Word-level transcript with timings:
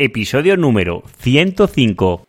episodio 0.00 0.56
número 0.56 1.02
105. 1.18 2.24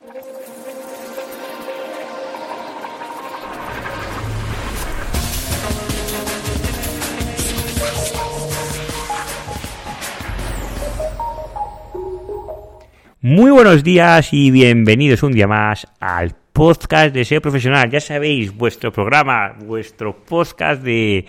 Muy 13.22 13.52
buenos 13.52 13.84
días 13.84 14.34
y 14.34 14.50
bienvenidos 14.50 15.22
un 15.22 15.34
día 15.34 15.48
más 15.48 15.88
al 16.00 16.34
podcast 16.52 17.14
de 17.14 17.24
SEO 17.24 17.42
Profesional. 17.42 17.92
Ya 17.92 18.00
sabéis, 18.00 18.52
vuestro 18.52 18.92
programa, 18.92 19.54
vuestro 19.64 20.16
podcast 20.26 20.82
de 20.82 21.28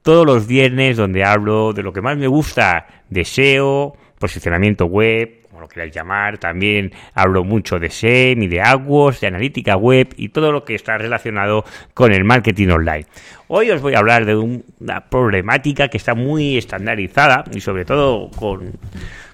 todos 0.00 0.24
los 0.24 0.46
viernes 0.46 0.96
donde 0.96 1.22
hablo 1.22 1.74
de 1.74 1.82
lo 1.82 1.92
que 1.92 2.00
más 2.00 2.16
me 2.16 2.28
gusta 2.28 2.86
de 3.10 3.26
SEO, 3.26 3.94
posicionamiento 4.18 4.86
web, 4.86 5.41
lo 5.62 5.68
queráis 5.68 5.94
llamar. 5.94 6.38
También 6.38 6.92
hablo 7.14 7.44
mucho 7.44 7.78
de 7.78 7.88
SEM 7.88 8.42
y 8.42 8.48
de 8.48 8.60
AdWords, 8.60 9.20
de 9.20 9.28
analítica 9.28 9.76
web 9.76 10.12
y 10.16 10.28
todo 10.28 10.52
lo 10.52 10.64
que 10.64 10.74
está 10.74 10.98
relacionado 10.98 11.64
con 11.94 12.12
el 12.12 12.24
marketing 12.24 12.68
online. 12.68 13.06
Hoy 13.48 13.70
os 13.70 13.80
voy 13.80 13.94
a 13.94 13.98
hablar 13.98 14.26
de 14.26 14.36
una 14.36 15.08
problemática 15.08 15.88
que 15.88 15.96
está 15.96 16.14
muy 16.14 16.58
estandarizada 16.58 17.44
y 17.52 17.60
sobre 17.60 17.84
todo 17.84 18.30
con 18.30 18.72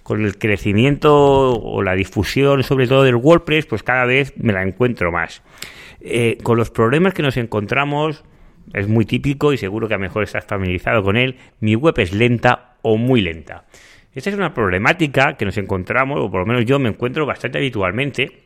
con 0.08 0.24
el 0.24 0.38
crecimiento 0.38 1.52
o 1.52 1.82
la 1.82 1.92
difusión, 1.92 2.62
sobre 2.62 2.86
todo 2.86 3.02
del 3.02 3.16
WordPress, 3.16 3.66
pues 3.66 3.82
cada 3.82 4.06
vez 4.06 4.32
me 4.38 4.54
la 4.54 4.62
encuentro 4.62 5.12
más. 5.12 5.42
Eh, 6.00 6.38
con 6.42 6.56
los 6.56 6.70
problemas 6.70 7.12
que 7.12 7.20
nos 7.20 7.36
encontramos, 7.36 8.24
es 8.72 8.88
muy 8.88 9.04
típico 9.04 9.52
y 9.52 9.58
seguro 9.58 9.86
que 9.86 9.92
a 9.92 9.98
lo 9.98 10.02
mejor 10.04 10.22
estás 10.22 10.46
familiarizado 10.46 11.02
con 11.02 11.18
él, 11.18 11.36
mi 11.60 11.74
web 11.74 11.92
es 11.98 12.14
lenta 12.14 12.76
o 12.80 12.96
muy 12.96 13.20
lenta. 13.20 13.64
Esta 14.14 14.30
es 14.30 14.36
una 14.36 14.54
problemática 14.54 15.36
que 15.36 15.44
nos 15.44 15.56
encontramos, 15.58 16.18
o 16.20 16.30
por 16.30 16.40
lo 16.40 16.46
menos 16.46 16.64
yo 16.64 16.78
me 16.78 16.88
encuentro 16.88 17.26
bastante 17.26 17.58
habitualmente. 17.58 18.42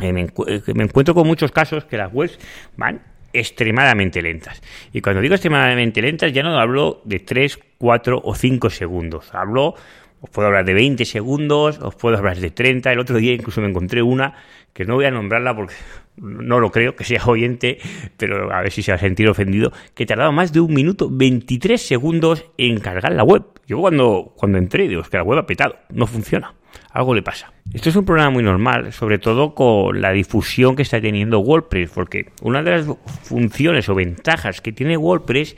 Eh, 0.00 0.12
me, 0.12 0.22
eh, 0.22 0.62
me 0.74 0.84
encuentro 0.84 1.14
con 1.14 1.26
muchos 1.26 1.50
casos 1.50 1.84
que 1.84 1.96
las 1.96 2.12
webs 2.12 2.38
van 2.76 3.02
extremadamente 3.32 4.22
lentas. 4.22 4.62
Y 4.92 5.00
cuando 5.00 5.20
digo 5.20 5.34
extremadamente 5.34 6.00
lentas, 6.00 6.32
ya 6.32 6.42
no 6.42 6.58
hablo 6.58 7.02
de 7.04 7.18
3, 7.20 7.58
4 7.78 8.20
o 8.22 8.34
5 8.34 8.70
segundos. 8.70 9.34
Hablo 9.34 9.74
os 10.20 10.30
puedo 10.30 10.48
hablar 10.48 10.64
de 10.64 10.74
20 10.74 11.04
segundos, 11.04 11.78
os 11.80 11.94
puedo 11.94 12.16
hablar 12.16 12.38
de 12.38 12.50
30. 12.50 12.92
El 12.92 12.98
otro 12.98 13.18
día 13.18 13.32
incluso 13.32 13.60
me 13.60 13.68
encontré 13.68 14.02
una 14.02 14.34
que 14.72 14.84
no 14.84 14.94
voy 14.94 15.06
a 15.06 15.10
nombrarla 15.10 15.54
porque 15.56 15.74
no 16.16 16.60
lo 16.60 16.70
creo 16.70 16.96
que 16.96 17.04
sea 17.04 17.24
oyente, 17.26 17.78
pero 18.16 18.52
a 18.52 18.62
ver 18.62 18.72
si 18.72 18.82
se 18.82 18.92
va 18.92 18.96
a 18.96 19.00
sentir 19.00 19.28
ofendido, 19.28 19.72
que 19.94 20.06
tardaba 20.06 20.32
más 20.32 20.52
de 20.52 20.60
un 20.60 20.72
minuto 20.72 21.08
23 21.10 21.80
segundos 21.80 22.44
en 22.58 22.80
cargar 22.80 23.12
la 23.12 23.22
web. 23.22 23.44
Yo 23.66 23.78
cuando, 23.78 24.32
cuando 24.36 24.58
entré 24.58 24.88
digo, 24.88 25.02
es 25.02 25.08
que 25.08 25.16
la 25.16 25.22
web 25.22 25.38
ha 25.38 25.46
petado, 25.46 25.76
no 25.90 26.06
funciona, 26.06 26.54
algo 26.90 27.14
le 27.14 27.22
pasa. 27.22 27.52
Esto 27.72 27.90
es 27.90 27.96
un 27.96 28.04
problema 28.04 28.30
muy 28.30 28.42
normal, 28.42 28.92
sobre 28.92 29.18
todo 29.18 29.54
con 29.54 30.00
la 30.00 30.12
difusión 30.12 30.74
que 30.74 30.82
está 30.82 31.00
teniendo 31.00 31.40
WordPress, 31.40 31.90
porque 31.90 32.30
una 32.42 32.62
de 32.62 32.70
las 32.70 32.86
funciones 33.22 33.88
o 33.88 33.94
ventajas 33.94 34.60
que 34.60 34.72
tiene 34.72 34.96
WordPress 34.96 35.56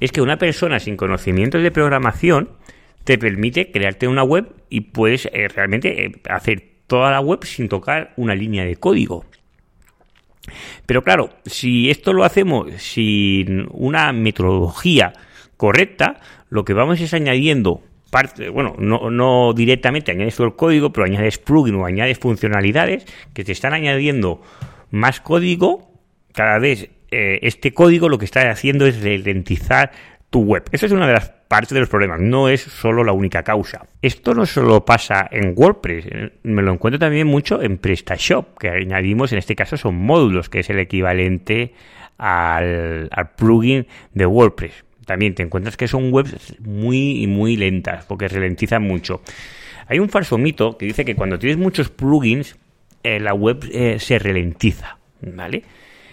es 0.00 0.12
que 0.12 0.20
una 0.20 0.38
persona 0.38 0.80
sin 0.80 0.96
conocimientos 0.96 1.62
de 1.62 1.70
programación 1.70 2.48
te 3.04 3.18
permite 3.18 3.70
crearte 3.70 4.08
una 4.08 4.22
web 4.22 4.54
y 4.68 4.82
puedes 4.82 5.26
eh, 5.26 5.48
realmente 5.48 6.04
eh, 6.04 6.12
hacer 6.28 6.62
toda 6.86 7.10
la 7.10 7.20
web 7.20 7.44
sin 7.44 7.68
tocar 7.68 8.12
una 8.16 8.34
línea 8.34 8.64
de 8.64 8.76
código. 8.76 9.24
Pero 10.86 11.02
claro, 11.02 11.30
si 11.44 11.90
esto 11.90 12.12
lo 12.12 12.24
hacemos 12.24 12.72
sin 12.82 13.66
una 13.70 14.12
metodología 14.12 15.12
correcta, 15.56 16.20
lo 16.50 16.64
que 16.64 16.74
vamos 16.74 17.00
es 17.00 17.14
añadiendo 17.14 17.82
parte, 18.10 18.50
bueno, 18.50 18.74
no, 18.78 19.52
directamente 19.54 20.12
añades 20.12 20.36
todo 20.36 20.46
el 20.48 20.54
código, 20.54 20.92
pero 20.92 21.06
añades 21.06 21.38
plugin 21.38 21.76
o 21.76 21.86
añades 21.86 22.18
funcionalidades 22.18 23.06
que 23.32 23.42
te 23.42 23.52
están 23.52 23.72
añadiendo 23.72 24.42
más 24.90 25.20
código. 25.20 25.90
Cada 26.34 26.58
vez 26.58 26.90
eh, 27.10 27.38
este 27.42 27.72
código 27.72 28.08
lo 28.10 28.18
que 28.18 28.26
está 28.26 28.50
haciendo 28.50 28.86
es 28.86 29.02
ralentizar 29.02 29.92
tu 30.28 30.40
web. 30.40 30.64
Esa 30.72 30.86
es 30.86 30.92
una 30.92 31.06
de 31.06 31.14
las 31.14 31.32
partes 31.52 31.74
de 31.74 31.80
los 31.80 31.90
problemas, 31.90 32.18
no 32.18 32.48
es 32.48 32.62
solo 32.62 33.04
la 33.04 33.12
única 33.12 33.42
causa. 33.42 33.84
Esto 34.00 34.32
no 34.32 34.46
solo 34.46 34.86
pasa 34.86 35.28
en 35.30 35.52
WordPress, 35.54 36.06
eh, 36.06 36.32
me 36.44 36.62
lo 36.62 36.72
encuentro 36.72 36.98
también 36.98 37.26
mucho 37.26 37.60
en 37.60 37.76
PrestaShop, 37.76 38.56
que 38.56 38.70
añadimos, 38.70 39.32
en 39.32 39.38
este 39.38 39.54
caso 39.54 39.76
son 39.76 39.96
módulos, 39.96 40.48
que 40.48 40.60
es 40.60 40.70
el 40.70 40.78
equivalente 40.78 41.74
al, 42.16 43.10
plugin 43.36 43.86
de 44.14 44.24
WordPress. 44.24 44.82
También 45.04 45.34
te 45.34 45.42
encuentras 45.42 45.76
que 45.76 45.88
son 45.88 46.10
webs 46.10 46.58
muy, 46.58 47.26
muy 47.26 47.58
lentas, 47.58 48.06
porque 48.06 48.28
ralentizan 48.28 48.82
mucho. 48.82 49.20
Hay 49.88 49.98
un 49.98 50.08
falso 50.08 50.38
mito 50.38 50.78
que 50.78 50.86
dice 50.86 51.04
que 51.04 51.14
cuando 51.14 51.38
tienes 51.38 51.58
muchos 51.58 51.90
plugins, 51.90 52.56
eh, 53.02 53.20
la 53.20 53.34
web 53.34 53.68
eh, 53.70 53.98
se 53.98 54.18
ralentiza, 54.18 54.96
¿vale? 55.20 55.64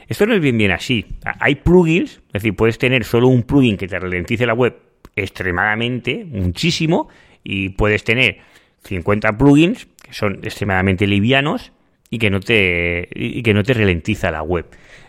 Esto 0.09 0.25
no 0.25 0.33
es 0.33 0.41
bien 0.41 0.57
bien 0.57 0.71
así. 0.71 1.05
Hay 1.39 1.55
plugins, 1.55 2.19
es 2.27 2.33
decir, 2.33 2.57
puedes 2.57 2.77
tener 2.77 3.05
solo 3.05 3.29
un 3.29 3.43
plugin 3.43 3.77
que 3.77 3.87
te 3.87 3.97
ralentice 3.97 4.45
la 4.45 4.53
web 4.53 4.88
extremadamente, 5.21 6.25
muchísimo, 6.25 7.09
y 7.43 7.69
puedes 7.69 8.03
tener 8.03 8.39
50 8.83 9.37
plugins 9.37 9.87
que 10.01 10.13
son 10.13 10.39
extremadamente 10.43 11.07
livianos 11.07 11.71
y 12.09 12.17
que 12.17 12.29
no 12.29 12.39
te 12.39 13.07
y 13.13 13.43
que 13.43 13.53
no 13.53 13.63
te 13.63 13.73
ralentiza 13.73 14.31
la 14.31 14.41
web. 14.41 14.65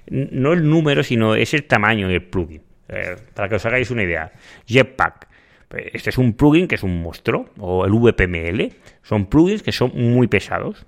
No 0.08 0.52
el 0.52 0.68
número, 0.68 1.02
sino 1.02 1.34
es 1.34 1.54
el 1.54 1.64
tamaño 1.64 2.08
del 2.08 2.22
plugin. 2.22 2.62
Eh, 2.88 3.16
para 3.34 3.48
que 3.48 3.54
os 3.54 3.66
hagáis 3.66 3.90
una 3.90 4.02
idea. 4.02 4.32
Jetpack. 4.66 5.28
Pues, 5.68 5.84
este 5.92 6.10
es 6.10 6.18
un 6.18 6.32
plugin 6.32 6.66
que 6.66 6.74
es 6.74 6.82
un 6.82 7.00
monstruo, 7.00 7.48
o 7.58 7.84
el 7.84 7.92
VPML. 7.92 8.72
Son 9.02 9.26
plugins 9.26 9.62
que 9.62 9.72
son 9.72 9.92
muy 9.94 10.26
pesados. 10.26 10.86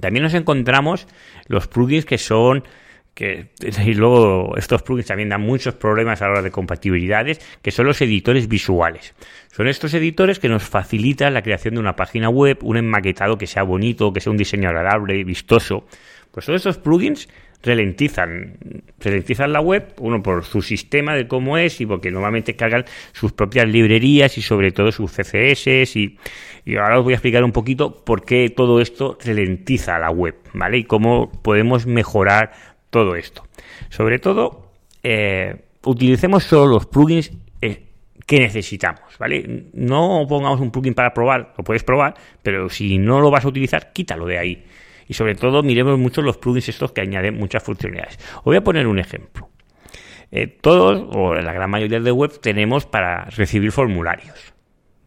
También 0.00 0.22
nos 0.22 0.34
encontramos 0.34 1.06
los 1.46 1.68
plugins 1.68 2.06
que 2.06 2.16
son 2.16 2.64
que 3.14 3.48
y 3.86 3.94
luego 3.94 4.56
estos 4.56 4.82
plugins 4.82 5.08
también 5.08 5.28
dan 5.28 5.40
muchos 5.40 5.74
problemas 5.74 6.22
a 6.22 6.26
la 6.26 6.32
hora 6.32 6.42
de 6.42 6.50
compatibilidades, 6.50 7.40
que 7.62 7.70
son 7.70 7.86
los 7.86 8.00
editores 8.00 8.48
visuales. 8.48 9.14
Son 9.52 9.68
estos 9.68 9.94
editores 9.94 10.38
que 10.38 10.48
nos 10.48 10.62
facilitan 10.62 11.34
la 11.34 11.42
creación 11.42 11.74
de 11.74 11.80
una 11.80 11.96
página 11.96 12.28
web, 12.28 12.58
un 12.62 12.76
enmaquetado 12.76 13.36
que 13.36 13.46
sea 13.46 13.62
bonito, 13.62 14.12
que 14.12 14.20
sea 14.20 14.30
un 14.30 14.38
diseño 14.38 14.68
agradable, 14.68 15.16
y 15.16 15.24
vistoso. 15.24 15.86
Pues 16.30 16.46
todos 16.46 16.58
estos 16.58 16.78
plugins 16.78 17.28
ralentizan, 17.62 18.56
ralentizan 18.98 19.52
la 19.52 19.60
web, 19.60 19.92
uno 19.98 20.22
por 20.22 20.44
su 20.44 20.62
sistema 20.62 21.14
de 21.14 21.28
cómo 21.28 21.58
es 21.58 21.80
y 21.80 21.86
porque 21.86 22.10
normalmente 22.10 22.56
cargan 22.56 22.84
sus 23.12 23.32
propias 23.32 23.68
librerías 23.68 24.38
y 24.38 24.42
sobre 24.42 24.72
todo 24.72 24.92
sus 24.92 25.12
CSS 25.12 25.96
y, 25.96 26.18
y 26.64 26.76
ahora 26.76 26.98
os 26.98 27.04
voy 27.04 27.12
a 27.12 27.16
explicar 27.16 27.44
un 27.44 27.52
poquito 27.52 28.02
por 28.04 28.24
qué 28.24 28.48
todo 28.48 28.80
esto 28.80 29.18
ralentiza 29.22 29.98
la 29.98 30.10
web, 30.10 30.36
¿vale? 30.54 30.78
Y 30.78 30.84
cómo 30.84 31.30
podemos 31.42 31.86
mejorar 31.86 32.52
todo 32.90 33.14
esto. 33.14 33.44
Sobre 33.88 34.18
todo, 34.18 34.72
eh, 35.02 35.64
utilicemos 35.84 36.44
solo 36.44 36.66
los 36.72 36.86
plugins 36.86 37.32
eh, 37.62 37.86
que 38.26 38.38
necesitamos, 38.38 39.16
¿vale? 39.18 39.68
No 39.72 40.26
pongamos 40.28 40.60
un 40.60 40.70
plugin 40.70 40.94
para 40.94 41.14
probar, 41.14 41.54
lo 41.56 41.64
puedes 41.64 41.82
probar, 41.84 42.14
pero 42.42 42.68
si 42.68 42.98
no 42.98 43.20
lo 43.20 43.30
vas 43.30 43.44
a 43.44 43.48
utilizar, 43.48 43.92
quítalo 43.92 44.26
de 44.26 44.38
ahí. 44.38 44.64
Y 45.08 45.14
sobre 45.14 45.34
todo, 45.34 45.62
miremos 45.62 45.98
mucho 45.98 46.22
los 46.22 46.36
plugins 46.38 46.68
estos 46.68 46.92
que 46.92 47.00
añaden 47.00 47.36
muchas 47.36 47.62
funcionalidades. 47.62 48.18
Os 48.38 48.44
voy 48.44 48.56
a 48.56 48.62
poner 48.62 48.86
un 48.86 48.98
ejemplo. 48.98 49.48
Eh, 50.30 50.46
todos, 50.46 51.08
o 51.12 51.34
la 51.34 51.52
gran 51.52 51.68
mayoría 51.68 51.98
de 51.98 52.12
web, 52.12 52.38
tenemos 52.40 52.86
para 52.86 53.24
recibir 53.24 53.72
formularios. 53.72 54.54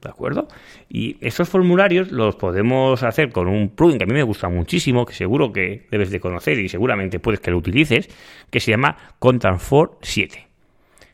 ¿De 0.04 0.10
acuerdo? 0.10 0.50
Y 0.90 1.16
estos 1.22 1.48
formularios 1.48 2.12
los 2.12 2.36
podemos 2.36 3.04
hacer 3.04 3.32
con 3.32 3.48
un 3.48 3.70
plugin 3.70 3.98
que 3.98 4.04
a 4.04 4.08
mí 4.08 4.14
me 4.14 4.24
gusta 4.24 4.50
muchísimo, 4.50 5.06
que 5.06 5.14
seguro 5.14 5.54
que 5.54 5.88
debes 5.90 6.12
de 6.12 6.20
conocer 6.20 6.60
y 6.60 6.68
seguramente 6.68 7.20
puedes 7.20 7.40
que 7.40 7.52
lo 7.52 7.58
utilices, 7.58 8.10
que 8.50 8.60
se 8.60 8.72
llama 8.72 8.98
Content 9.20 9.62
7. 10.02 10.48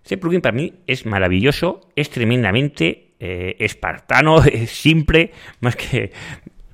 Este 0.01 0.17
plugin 0.17 0.41
para 0.41 0.55
mí 0.55 0.73
es 0.87 1.05
maravilloso, 1.05 1.81
es 1.95 2.09
tremendamente 2.09 3.11
eh, 3.19 3.57
espartano, 3.59 4.43
es 4.51 4.71
simple, 4.71 5.31
más 5.59 5.75
que... 5.75 6.11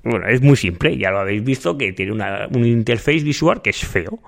Bueno, 0.02 0.26
es 0.28 0.40
muy 0.40 0.56
simple, 0.56 0.96
ya 0.96 1.10
lo 1.10 1.18
habéis 1.18 1.44
visto, 1.44 1.76
que 1.76 1.92
tiene 1.92 2.12
una, 2.12 2.46
un 2.54 2.64
interface 2.64 3.24
visual 3.24 3.60
que 3.60 3.70
es 3.70 3.84
feo, 3.84 4.20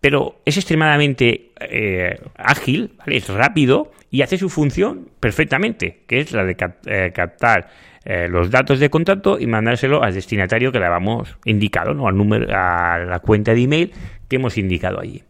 pero 0.00 0.40
es 0.44 0.56
extremadamente 0.56 1.50
eh, 1.60 2.20
ágil, 2.36 2.92
es 3.06 3.28
rápido 3.28 3.90
y 4.10 4.22
hace 4.22 4.38
su 4.38 4.48
función 4.48 5.08
perfectamente, 5.20 6.02
que 6.06 6.20
es 6.20 6.32
la 6.32 6.44
de 6.44 6.56
eh, 6.86 7.12
captar 7.12 7.68
eh, 8.04 8.28
los 8.28 8.50
datos 8.50 8.78
de 8.78 8.90
contacto 8.90 9.38
y 9.38 9.46
mandárselo 9.46 10.02
al 10.02 10.14
destinatario 10.14 10.70
que 10.70 10.78
le 10.78 10.86
habíamos 10.86 11.36
indicado, 11.44 11.94
¿no? 11.94 12.06
al 12.06 12.16
número, 12.16 12.46
a 12.50 12.98
la 12.98 13.18
cuenta 13.18 13.54
de 13.54 13.62
email 13.62 13.92
que 14.28 14.36
hemos 14.36 14.56
indicado 14.56 15.00
allí. 15.00 15.22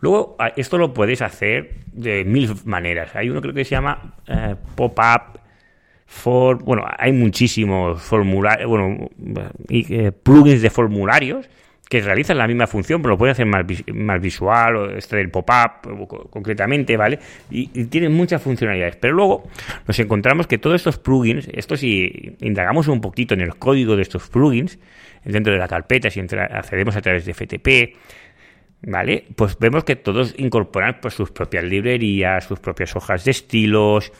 Luego, 0.00 0.36
esto 0.56 0.78
lo 0.78 0.92
puedes 0.92 1.22
hacer 1.22 1.76
de 1.92 2.24
mil 2.24 2.50
maneras. 2.64 3.14
Hay 3.14 3.30
uno 3.30 3.40
creo 3.40 3.54
que 3.54 3.64
se 3.64 3.70
llama 3.70 4.16
pop-up 4.74 5.38
for, 6.06 6.62
bueno, 6.64 6.84
hay 6.98 7.12
muchísimos 7.12 8.02
formularios, 8.02 8.68
bueno, 8.68 9.08
plugins 10.24 10.60
de 10.60 10.70
formularios 10.70 11.48
que 11.92 12.00
realizan 12.00 12.38
la 12.38 12.46
misma 12.46 12.66
función, 12.66 13.02
pero 13.02 13.10
lo 13.10 13.18
puede 13.18 13.32
hacer 13.32 13.44
más, 13.44 13.66
visual, 14.22 14.76
o 14.76 14.96
este 14.96 15.16
del 15.16 15.28
pop-up 15.28 16.30
concretamente, 16.30 16.96
¿vale? 16.96 17.18
Y, 17.50 17.66
tienen 17.84 18.14
muchas 18.14 18.40
funcionalidades. 18.40 18.96
Pero 18.96 19.12
luego 19.12 19.50
nos 19.86 19.98
encontramos 19.98 20.46
que 20.46 20.56
todos 20.56 20.76
estos 20.76 20.96
plugins, 20.96 21.50
esto 21.52 21.76
si 21.76 22.34
indagamos 22.40 22.88
un 22.88 23.02
poquito 23.02 23.34
en 23.34 23.42
el 23.42 23.56
código 23.56 23.94
de 23.94 24.00
estos 24.00 24.30
plugins, 24.30 24.78
dentro 25.22 25.52
de 25.52 25.58
la 25.58 25.68
carpeta, 25.68 26.08
si 26.08 26.20
accedemos 26.20 26.96
a 26.96 27.02
través 27.02 27.26
de 27.26 27.34
FTP, 27.34 27.94
¿vale? 28.86 29.26
Pues 29.36 29.58
vemos 29.58 29.84
que 29.84 29.96
todos 29.96 30.34
incorporan 30.38 30.96
pues, 31.02 31.12
sus 31.12 31.30
propias 31.30 31.64
librerías, 31.64 32.44
sus 32.44 32.58
propias 32.58 32.96
hojas 32.96 33.22
de 33.26 33.32
estilos, 33.32 34.10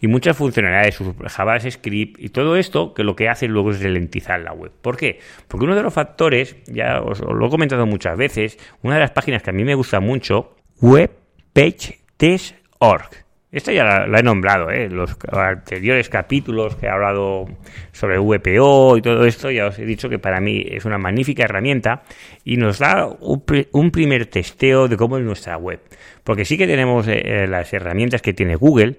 y 0.00 0.08
muchas 0.08 0.36
funcionalidades, 0.36 0.94
sus 0.94 1.14
JavaScript 1.16 2.18
y 2.18 2.28
todo 2.30 2.56
esto 2.56 2.94
que 2.94 3.04
lo 3.04 3.14
que 3.14 3.28
hace 3.28 3.46
luego 3.48 3.70
es 3.70 3.80
ralentizar 3.82 4.40
la 4.40 4.52
web. 4.52 4.72
¿Por 4.80 4.96
qué? 4.96 5.20
Porque 5.46 5.66
uno 5.66 5.76
de 5.76 5.82
los 5.82 5.92
factores, 5.92 6.56
ya 6.66 7.02
os, 7.02 7.20
lo 7.20 7.46
he 7.46 7.50
comentado 7.50 7.84
muchas 7.86 8.16
veces, 8.16 8.58
una 8.82 8.94
de 8.94 9.00
las 9.00 9.10
páginas 9.10 9.42
que 9.42 9.50
a 9.50 9.52
mí 9.52 9.64
me 9.64 9.74
gusta 9.74 10.00
mucho, 10.00 10.56
webpagetest.org. 10.80 13.10
Esta 13.52 13.72
ya 13.72 14.06
la, 14.06 14.20
he 14.20 14.22
nombrado, 14.22 14.70
¿eh? 14.70 14.88
los 14.88 15.16
anteriores 15.32 16.08
capítulos 16.08 16.76
que 16.76 16.86
he 16.86 16.88
hablado 16.88 17.46
sobre 17.90 18.20
VPO 18.20 18.96
y 18.96 19.02
todo 19.02 19.24
esto, 19.24 19.50
ya 19.50 19.66
os 19.66 19.76
he 19.80 19.84
dicho 19.84 20.08
que 20.08 20.20
para 20.20 20.40
mí 20.40 20.64
es 20.64 20.84
una 20.84 20.98
magnífica 20.98 21.42
herramienta 21.42 22.04
y 22.44 22.58
nos 22.58 22.78
da 22.78 23.08
un, 23.08 23.90
primer 23.90 24.26
testeo 24.26 24.86
de 24.86 24.96
cómo 24.96 25.18
es 25.18 25.24
nuestra 25.24 25.56
web. 25.56 25.80
Porque 26.22 26.44
sí 26.44 26.56
que 26.56 26.68
tenemos 26.68 27.08
eh, 27.08 27.48
las 27.48 27.72
herramientas 27.72 28.22
que 28.22 28.32
tiene 28.32 28.54
Google, 28.54 28.98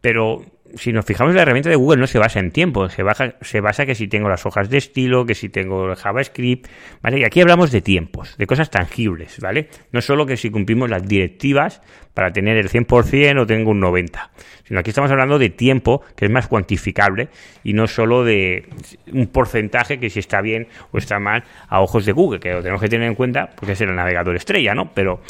pero 0.00 0.44
si 0.74 0.92
nos 0.92 1.04
fijamos 1.04 1.34
la 1.34 1.42
herramienta 1.42 1.68
de 1.68 1.76
Google 1.76 2.00
no 2.00 2.06
se 2.06 2.18
basa 2.18 2.38
en 2.38 2.50
tiempo, 2.50 2.88
se, 2.88 3.02
baja, 3.02 3.34
se 3.40 3.60
basa 3.60 3.86
que 3.86 3.94
si 3.94 4.08
tengo 4.08 4.28
las 4.28 4.46
hojas 4.46 4.70
de 4.70 4.78
estilo, 4.78 5.26
que 5.26 5.34
si 5.34 5.48
tengo 5.48 5.94
JavaScript, 5.94 6.68
¿vale? 7.02 7.18
Y 7.20 7.24
aquí 7.24 7.40
hablamos 7.40 7.70
de 7.70 7.80
tiempos, 7.80 8.36
de 8.36 8.46
cosas 8.46 8.70
tangibles, 8.70 9.40
¿vale? 9.40 9.68
No 9.92 10.00
solo 10.00 10.26
que 10.26 10.36
si 10.36 10.50
cumplimos 10.50 10.88
las 10.88 11.06
directivas 11.06 11.82
para 12.14 12.32
tener 12.32 12.56
el 12.56 12.68
100% 12.68 13.40
o 13.40 13.46
tengo 13.46 13.70
un 13.70 13.80
90%, 13.80 14.28
sino 14.64 14.80
aquí 14.80 14.90
estamos 14.90 15.10
hablando 15.10 15.38
de 15.38 15.50
tiempo 15.50 16.02
que 16.16 16.26
es 16.26 16.30
más 16.30 16.46
cuantificable 16.46 17.28
y 17.64 17.72
no 17.72 17.86
solo 17.86 18.24
de 18.24 18.68
un 19.12 19.26
porcentaje 19.26 19.98
que 19.98 20.10
si 20.10 20.20
está 20.20 20.40
bien 20.40 20.68
o 20.92 20.98
está 20.98 21.18
mal 21.18 21.44
a 21.68 21.80
ojos 21.80 22.06
de 22.06 22.12
Google, 22.12 22.40
que 22.40 22.52
lo 22.52 22.62
tenemos 22.62 22.80
que 22.80 22.88
tener 22.88 23.08
en 23.08 23.14
cuenta 23.14 23.50
porque 23.56 23.72
es 23.72 23.80
el 23.80 23.94
navegador 23.94 24.36
estrella, 24.36 24.74
¿no? 24.74 24.92
Pero 24.94 25.20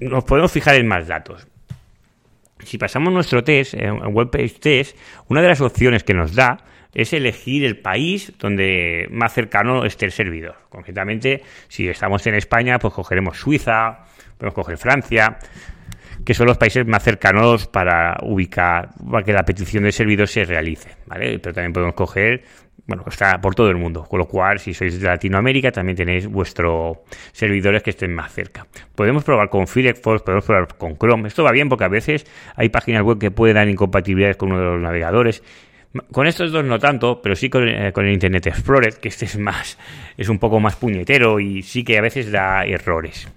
nos 0.00 0.24
podemos 0.24 0.52
fijar 0.52 0.76
en 0.76 0.86
más 0.86 1.06
datos 1.06 1.46
si 2.66 2.78
pasamos 2.78 3.12
nuestro 3.12 3.42
test, 3.42 3.74
en 3.74 4.14
WebPage 4.14 4.58
Test, 4.60 4.96
una 5.28 5.40
de 5.40 5.48
las 5.48 5.60
opciones 5.60 6.04
que 6.04 6.14
nos 6.14 6.34
da 6.34 6.58
es 6.92 7.12
elegir 7.12 7.64
el 7.64 7.78
país 7.78 8.32
donde 8.38 9.06
más 9.10 9.34
cercano 9.34 9.84
esté 9.84 10.06
el 10.06 10.12
servidor. 10.12 10.56
Concretamente, 10.70 11.42
si 11.68 11.88
estamos 11.88 12.26
en 12.26 12.34
España, 12.34 12.78
pues 12.78 12.94
cogeremos 12.94 13.38
Suiza, 13.38 14.06
podemos 14.38 14.54
coger 14.54 14.78
Francia, 14.78 15.38
que 16.24 16.34
son 16.34 16.46
los 16.46 16.58
países 16.58 16.86
más 16.86 17.02
cercanos 17.02 17.66
para 17.66 18.16
ubicar, 18.22 18.88
para 19.10 19.22
que 19.22 19.32
la 19.32 19.44
petición 19.44 19.84
de 19.84 19.92
servidor 19.92 20.26
se 20.26 20.44
realice, 20.44 20.90
¿vale? 21.06 21.38
Pero 21.38 21.54
también 21.54 21.72
podemos 21.72 21.94
coger 21.94 22.42
bueno, 22.86 23.04
está 23.08 23.40
por 23.40 23.54
todo 23.54 23.68
el 23.68 23.76
mundo. 23.76 24.04
Con 24.04 24.18
lo 24.18 24.26
cual, 24.26 24.58
si 24.60 24.72
sois 24.72 25.00
de 25.00 25.06
Latinoamérica, 25.06 25.72
también 25.72 25.96
tenéis 25.96 26.26
vuestros 26.26 26.98
servidores 27.32 27.82
que 27.82 27.90
estén 27.90 28.14
más 28.14 28.32
cerca. 28.32 28.66
Podemos 28.94 29.24
probar 29.24 29.50
con 29.50 29.66
Firefox, 29.66 30.22
podemos 30.22 30.44
probar 30.44 30.76
con 30.76 30.96
Chrome. 30.96 31.28
Esto 31.28 31.42
va 31.42 31.50
bien 31.52 31.68
porque 31.68 31.84
a 31.84 31.88
veces 31.88 32.26
hay 32.54 32.68
páginas 32.68 33.02
web 33.02 33.18
que 33.18 33.30
pueden 33.30 33.56
dar 33.56 33.68
incompatibilidades 33.68 34.36
con 34.36 34.52
uno 34.52 34.60
de 34.60 34.66
los 34.66 34.80
navegadores. 34.80 35.42
Con 36.12 36.26
estos 36.26 36.52
dos 36.52 36.64
no 36.64 36.78
tanto, 36.78 37.22
pero 37.22 37.34
sí 37.34 37.48
con, 37.48 37.66
eh, 37.68 37.92
con, 37.92 38.04
el 38.04 38.12
Internet 38.12 38.46
Explorer, 38.48 38.98
que 38.98 39.08
este 39.08 39.24
es 39.24 39.38
más, 39.38 39.78
es 40.16 40.28
un 40.28 40.38
poco 40.38 40.60
más 40.60 40.76
puñetero 40.76 41.40
y 41.40 41.62
sí 41.62 41.84
que 41.84 41.96
a 41.96 42.02
veces 42.02 42.30
da 42.30 42.64
errores. 42.66 43.28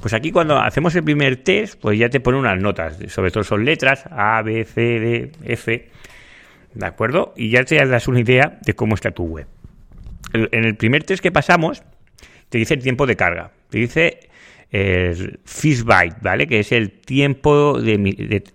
Pues 0.00 0.12
aquí 0.12 0.30
cuando 0.30 0.58
hacemos 0.58 0.94
el 0.96 1.04
primer 1.04 1.36
test, 1.36 1.80
pues 1.80 1.98
ya 1.98 2.08
te 2.08 2.20
pone 2.20 2.38
unas 2.38 2.60
notas, 2.60 2.98
sobre 3.08 3.30
todo 3.30 3.44
son 3.44 3.64
letras 3.64 4.04
A, 4.10 4.42
B, 4.42 4.64
C, 4.64 4.80
D, 4.80 5.32
F 5.44 5.88
¿De 6.78 6.86
acuerdo? 6.86 7.34
Y 7.36 7.50
ya 7.50 7.64
te 7.64 7.84
das 7.84 8.06
una 8.06 8.20
idea 8.20 8.56
de 8.64 8.72
cómo 8.74 8.94
está 8.94 9.10
tu 9.10 9.24
web. 9.24 9.48
En 10.32 10.64
el 10.64 10.76
primer 10.76 11.02
test 11.02 11.20
que 11.20 11.32
pasamos, 11.32 11.82
te 12.50 12.58
dice 12.58 12.74
el 12.74 12.82
tiempo 12.84 13.04
de 13.04 13.16
carga. 13.16 13.50
Te 13.68 13.78
dice 13.78 14.20
el 14.70 15.40
first 15.44 15.82
byte, 15.82 16.18
¿vale? 16.20 16.46
Que 16.46 16.60
es 16.60 16.70
el 16.70 16.92
tiempo 16.92 17.80
de, 17.80 17.94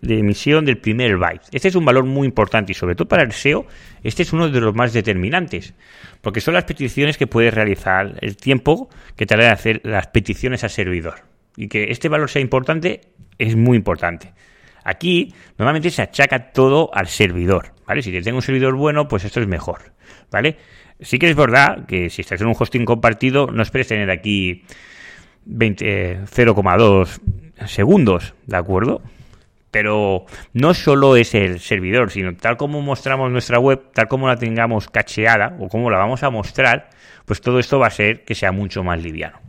emisión 0.04 0.64
del 0.64 0.78
primer 0.78 1.18
byte. 1.18 1.50
Este 1.52 1.68
es 1.68 1.76
un 1.76 1.84
valor 1.84 2.06
muy 2.06 2.26
importante 2.26 2.72
y 2.72 2.76
sobre 2.76 2.96
todo 2.96 3.10
para 3.10 3.24
el 3.24 3.34
SEO, 3.34 3.68
este 4.04 4.24
es 4.24 4.32
uno 4.32 4.48
de 4.48 4.62
los 4.62 4.74
más 4.74 4.94
determinantes, 4.94 5.74
porque 6.22 6.40
son 6.40 6.54
las 6.54 6.64
peticiones 6.64 7.18
que 7.18 7.28
puedes 7.28 7.54
realizar, 7.54 8.18
el 8.22 8.38
tiempo 8.38 8.88
que 9.18 9.26
tarda 9.26 9.48
en 9.48 9.52
hacer 9.52 9.82
las 9.84 10.08
peticiones 10.08 10.64
al 10.64 10.70
servidor. 10.70 11.16
Y 11.58 11.68
que 11.68 11.92
este 11.92 12.08
valor 12.08 12.30
sea 12.30 12.42
importante 12.42 13.02
es 13.38 13.58
muy 13.58 13.76
importante. 13.76 14.32
Aquí 14.84 15.34
normalmente 15.58 15.90
se 15.90 16.02
achaca 16.02 16.52
todo 16.52 16.90
al 16.94 17.08
servidor, 17.08 17.74
¿vale? 17.88 18.02
Si 18.02 18.12
tengo 18.22 18.38
un 18.38 18.42
servidor 18.42 18.76
bueno, 18.76 19.08
pues 19.08 19.24
esto 19.24 19.40
es 19.40 19.48
mejor, 19.48 19.94
¿vale? 20.32 20.58
Sí 21.00 21.20
que 21.20 21.30
es 21.30 21.36
verdad 21.36 21.86
que 21.86 22.10
si 22.10 22.22
estás 22.22 22.42
en 22.42 22.48
un 22.48 22.56
hosting 22.58 22.86
compartido, 22.86 23.48
no 23.48 23.64
esperes 23.64 23.88
tener 23.88 24.10
aquí 24.10 24.64
0,2 25.48 27.20
eh, 27.58 27.68
segundos, 27.68 28.34
¿de 28.46 28.58
acuerdo? 28.58 29.02
Pero 29.72 30.26
no 30.54 30.74
solo 30.74 31.16
es 31.16 31.34
el 31.34 31.60
servidor, 31.60 32.12
sino 32.12 32.36
tal 32.36 32.58
como 32.58 32.82
mostramos 32.82 33.32
nuestra 33.32 33.60
web, 33.60 33.92
tal 33.94 34.08
como 34.08 34.28
la 34.28 34.38
tengamos 34.38 34.88
cacheada 34.88 35.58
o 35.60 35.68
como 35.68 35.90
la 35.90 35.98
vamos 35.98 36.22
a 36.24 36.30
mostrar, 36.30 36.90
pues 37.26 37.42
todo 37.42 37.60
esto 37.60 37.80
va 37.80 37.88
a 37.88 37.92
ser 37.92 38.24
que 38.24 38.36
sea 38.36 38.52
mucho 38.52 38.84
más 38.84 39.02
liviano. 39.02 39.40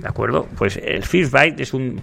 ¿De 0.00 0.08
acuerdo? 0.08 0.48
Pues 0.56 0.78
el 0.78 1.02
first 1.02 1.32
byte 1.32 1.60
es 1.60 1.74
un 1.74 2.02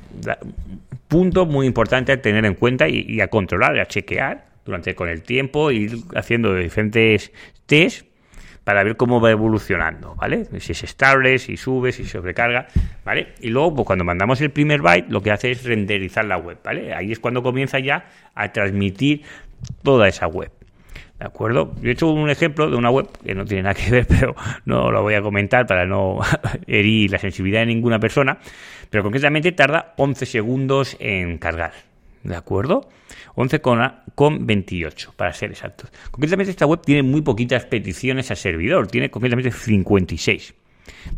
punto 1.08 1.46
muy 1.46 1.66
importante 1.66 2.12
a 2.12 2.22
tener 2.22 2.46
en 2.46 2.54
cuenta 2.54 2.88
y, 2.88 3.20
a 3.22 3.28
controlar, 3.28 3.80
a 3.80 3.88
chequear 3.88 4.46
durante 4.66 4.94
con 4.94 5.10
el 5.10 5.24
tiempo, 5.24 5.72
ir 5.72 5.98
haciendo 6.16 6.54
diferentes 6.54 7.32
tests 7.66 8.06
para 8.64 8.84
ver 8.84 8.98
cómo 8.98 9.20
va 9.22 9.32
evolucionando, 9.32 10.14
¿vale? 10.16 10.46
Si 10.60 10.74
es 10.74 10.84
estable, 10.84 11.40
si 11.40 11.58
sube, 11.58 11.92
si 11.92 12.04
sobrecarga, 12.04 12.68
¿vale? 13.06 13.30
Y 13.40 13.50
luego, 13.50 13.76
pues 13.76 13.88
cuando 13.88 14.04
mandamos 14.04 14.42
el 14.42 14.52
primer 14.52 14.82
byte, 14.82 15.10
lo 15.10 15.22
que 15.22 15.32
hace 15.32 15.52
es 15.52 15.64
renderizar 15.64 16.26
la 16.26 16.38
web, 16.38 16.58
¿vale? 16.64 16.94
Ahí 16.94 17.12
es 17.12 17.20
cuando 17.20 17.42
comienza 17.42 17.80
ya 17.80 18.10
a 18.36 18.52
transmitir 18.52 19.24
toda 19.84 20.08
esa 20.08 20.28
web. 20.28 20.52
¿De 21.20 21.26
acuerdo? 21.26 21.74
Yo 21.82 21.90
he 21.90 21.94
hecho 21.94 22.12
un 22.12 22.30
ejemplo 22.30 22.70
de 22.70 22.76
una 22.76 22.92
web 22.92 23.08
que 23.26 23.34
no 23.34 23.44
tiene 23.44 23.64
nada 23.64 23.74
que 23.74 23.90
ver, 23.90 24.08
pero 24.10 24.36
no 24.66 24.92
lo 24.92 25.02
voy 25.02 25.16
a 25.16 25.22
comentar 25.22 25.66
para 25.66 25.86
no 25.86 26.20
herir 26.68 27.12
la 27.12 27.18
sensibilidad 27.18 27.62
de 27.62 27.68
ninguna 27.68 28.00
persona. 28.00 28.38
Pero 28.90 29.04
concretamente 29.04 29.52
tarda 29.52 29.94
11 29.98 30.26
segundos 30.26 30.96
en 31.00 31.38
cargar. 31.38 31.74
¿De 32.24 32.36
acuerdo? 32.36 32.90
11 33.36 33.62
con, 33.62 33.80
con 34.16 34.46
28, 34.46 35.14
para 35.16 35.34
ser 35.34 35.52
exactos. 35.52 35.92
Concretamente 36.12 36.52
esta 36.52 36.66
web 36.66 36.82
tiene 36.82 37.04
muy 37.04 37.22
poquitas 37.22 37.66
peticiones 37.66 38.30
al 38.32 38.38
servidor. 38.38 38.88
Tiene 38.88 39.10
concretamente 39.10 39.52
56. 39.52 40.54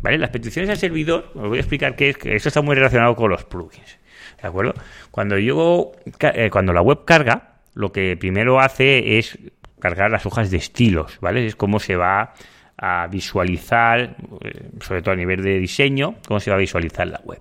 ¿Vale? 0.02 0.18
Las 0.18 0.30
peticiones 0.30 0.70
al 0.70 0.76
servidor, 0.76 1.30
os 1.34 1.48
voy 1.48 1.58
a 1.58 1.60
explicar 1.60 1.96
qué 1.96 2.10
es, 2.10 2.18
que 2.18 2.34
esto 2.34 2.48
está 2.48 2.62
muy 2.62 2.74
relacionado 2.74 3.14
con 3.16 3.30
los 3.30 3.44
plugins. 3.44 3.98
¿De 4.40 4.48
acuerdo? 4.48 4.74
Cuando 5.10 5.38
yo, 5.38 5.92
eh, 6.20 6.48
cuando 6.50 6.72
la 6.72 6.80
web 6.80 7.04
carga, 7.04 7.58
lo 7.74 7.92
que 7.92 8.16
primero 8.16 8.60
hace 8.60 9.18
es 9.18 9.38
cargar 9.80 10.10
las 10.10 10.26
hojas 10.26 10.50
de 10.50 10.58
estilos, 10.58 11.18
¿vale? 11.20 11.46
Es 11.46 11.56
cómo 11.56 11.80
se 11.80 11.96
va 11.96 12.34
a 12.76 13.06
visualizar, 13.08 14.16
eh, 14.42 14.70
sobre 14.80 15.02
todo 15.02 15.12
a 15.12 15.16
nivel 15.16 15.42
de 15.42 15.58
diseño, 15.58 16.16
cómo 16.26 16.40
se 16.40 16.50
va 16.50 16.56
a 16.56 16.60
visualizar 16.60 17.06
la 17.06 17.20
web. 17.24 17.40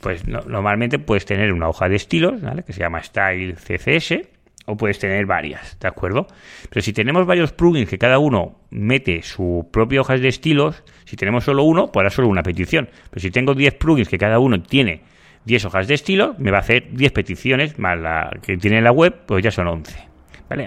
Pues 0.00 0.26
normalmente 0.26 0.98
puedes 0.98 1.24
tener 1.24 1.52
una 1.52 1.68
hoja 1.68 1.88
de 1.88 1.96
estilos, 1.96 2.40
¿vale? 2.40 2.62
Que 2.62 2.72
se 2.72 2.80
llama 2.80 3.02
Style 3.02 3.54
CSS, 3.54 4.28
o 4.66 4.76
puedes 4.76 4.98
tener 4.98 5.24
varias, 5.24 5.78
¿de 5.80 5.88
acuerdo? 5.88 6.26
Pero 6.68 6.82
si 6.82 6.92
tenemos 6.92 7.24
varios 7.26 7.52
plugins 7.52 7.88
que 7.88 7.96
cada 7.96 8.18
uno 8.18 8.60
mete 8.70 9.22
su 9.22 9.66
propia 9.72 10.02
hoja 10.02 10.18
de 10.18 10.28
estilos, 10.28 10.84
si 11.06 11.16
tenemos 11.16 11.44
solo 11.44 11.62
uno, 11.62 11.90
pues 11.90 12.12
solo 12.12 12.28
una 12.28 12.42
petición. 12.42 12.90
Pero 13.08 13.20
si 13.20 13.30
tengo 13.30 13.54
10 13.54 13.74
plugins 13.76 14.08
que 14.10 14.18
cada 14.18 14.38
uno 14.38 14.60
tiene 14.62 15.00
10 15.46 15.64
hojas 15.64 15.88
de 15.88 15.94
estilo, 15.94 16.34
me 16.38 16.50
va 16.50 16.58
a 16.58 16.60
hacer 16.60 16.88
10 16.92 17.12
peticiones, 17.12 17.78
más 17.78 17.98
la 17.98 18.30
que 18.42 18.58
tiene 18.58 18.82
la 18.82 18.92
web, 18.92 19.14
pues 19.26 19.42
ya 19.42 19.50
son 19.50 19.68
11. 19.68 20.07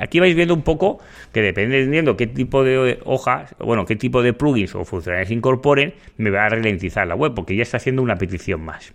Aquí 0.01 0.19
vais 0.19 0.35
viendo 0.35 0.53
un 0.53 0.61
poco 0.61 0.99
que 1.33 1.41
dependiendo 1.41 2.15
qué 2.15 2.27
tipo 2.27 2.63
de 2.63 2.99
hojas, 3.05 3.55
bueno, 3.59 3.85
qué 3.85 3.95
tipo 3.95 4.21
de 4.21 4.33
plugins 4.33 4.75
o 4.75 4.85
funcionalidades 4.85 5.31
incorporen, 5.31 5.93
me 6.17 6.29
va 6.29 6.45
a 6.45 6.49
ralentizar 6.49 7.07
la 7.07 7.15
web, 7.15 7.33
porque 7.33 7.55
ya 7.55 7.63
está 7.63 7.77
haciendo 7.77 8.01
una 8.01 8.15
petición 8.15 8.61
más. 8.63 8.93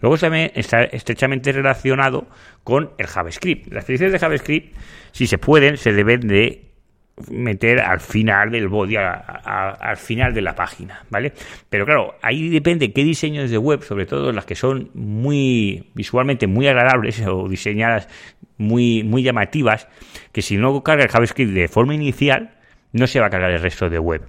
Luego 0.00 0.18
también 0.18 0.50
está 0.54 0.82
estrechamente 0.84 1.52
relacionado 1.52 2.26
con 2.64 2.90
el 2.98 3.06
JavaScript. 3.06 3.72
Las 3.72 3.84
peticiones 3.84 4.12
de 4.12 4.18
JavaScript, 4.18 4.76
si 5.12 5.26
se 5.26 5.38
pueden, 5.38 5.76
se 5.76 5.92
deben 5.92 6.20
de 6.26 6.72
meter 7.30 7.80
al 7.80 8.00
final 8.00 8.50
del 8.50 8.68
body, 8.68 8.96
al 8.96 9.96
final 9.96 10.34
de 10.34 10.42
la 10.42 10.54
página, 10.54 11.04
¿vale? 11.10 11.32
Pero 11.68 11.84
claro, 11.84 12.14
ahí 12.22 12.48
depende 12.48 12.92
qué 12.92 13.04
diseños 13.04 13.50
de 13.50 13.58
web, 13.58 13.82
sobre 13.82 14.06
todo 14.06 14.32
las 14.32 14.46
que 14.46 14.54
son 14.54 14.90
muy 14.94 15.90
visualmente 15.94 16.46
muy 16.46 16.66
agradables 16.66 17.22
o 17.26 17.48
diseñadas 17.48 18.08
muy, 18.62 19.02
muy 19.02 19.22
llamativas, 19.22 19.88
que 20.32 20.42
si 20.42 20.56
no 20.56 20.82
carga 20.82 21.04
el 21.04 21.10
JavaScript 21.10 21.52
de 21.52 21.68
forma 21.68 21.94
inicial, 21.94 22.54
no 22.92 23.06
se 23.06 23.20
va 23.20 23.26
a 23.26 23.30
cargar 23.30 23.50
el 23.50 23.60
resto 23.60 23.88
de 23.90 23.98
web. 23.98 24.22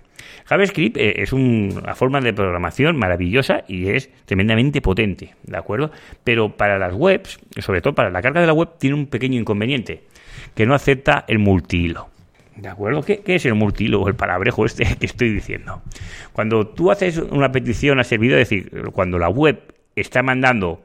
JavaScript 0.45 0.97
eh, 0.97 1.21
es 1.21 1.33
una 1.33 1.95
forma 1.95 2.19
de 2.21 2.33
programación 2.33 2.97
maravillosa 2.97 3.63
y 3.67 3.89
es 3.89 4.09
tremendamente 4.25 4.81
potente, 4.81 5.35
¿de 5.43 5.57
acuerdo? 5.57 5.91
Pero 6.23 6.55
para 6.55 6.77
las 6.77 6.93
webs, 6.93 7.39
sobre 7.59 7.81
todo 7.81 7.93
para 7.93 8.09
la 8.09 8.21
carga 8.21 8.41
de 8.41 8.47
la 8.47 8.53
web, 8.53 8.69
tiene 8.77 8.95
un 8.95 9.07
pequeño 9.07 9.39
inconveniente, 9.39 10.03
que 10.55 10.65
no 10.65 10.75
acepta 10.75 11.25
el 11.27 11.39
multihilo. 11.39 12.09
¿De 12.55 12.69
acuerdo? 12.69 13.01
¿Qué, 13.01 13.21
es 13.25 13.45
el 13.45 13.55
multihilo 13.55 14.01
o 14.01 14.07
el 14.07 14.15
palabrejo 14.15 14.65
este 14.65 14.85
que 14.99 15.05
estoy 15.05 15.31
diciendo? 15.31 15.81
Cuando 16.33 16.67
tú 16.67 16.91
haces 16.91 17.17
una 17.17 17.51
petición 17.51 17.99
a 17.99 18.03
servidor, 18.03 18.39
es 18.39 18.49
decir, 18.49 18.69
cuando 18.91 19.17
la 19.17 19.29
web 19.29 19.59
está 19.95 20.21
mandando 20.21 20.83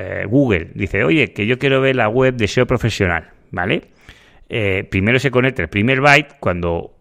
eh, 0.00 0.26
Google, 0.26 0.70
dice, 0.74 1.02
oye, 1.02 1.32
que 1.32 1.44
yo 1.44 1.58
quiero 1.58 1.80
ver 1.80 1.96
la 1.96 2.08
web 2.08 2.36
de 2.36 2.46
SEO 2.46 2.68
profesional, 2.68 3.30
¿vale? 3.50 3.88
Eh, 4.48 4.86
primero 4.88 5.18
se 5.18 5.32
conecta 5.32 5.62
el 5.62 5.68
primer 5.68 6.00
byte, 6.00 6.36
cuando 6.38 6.94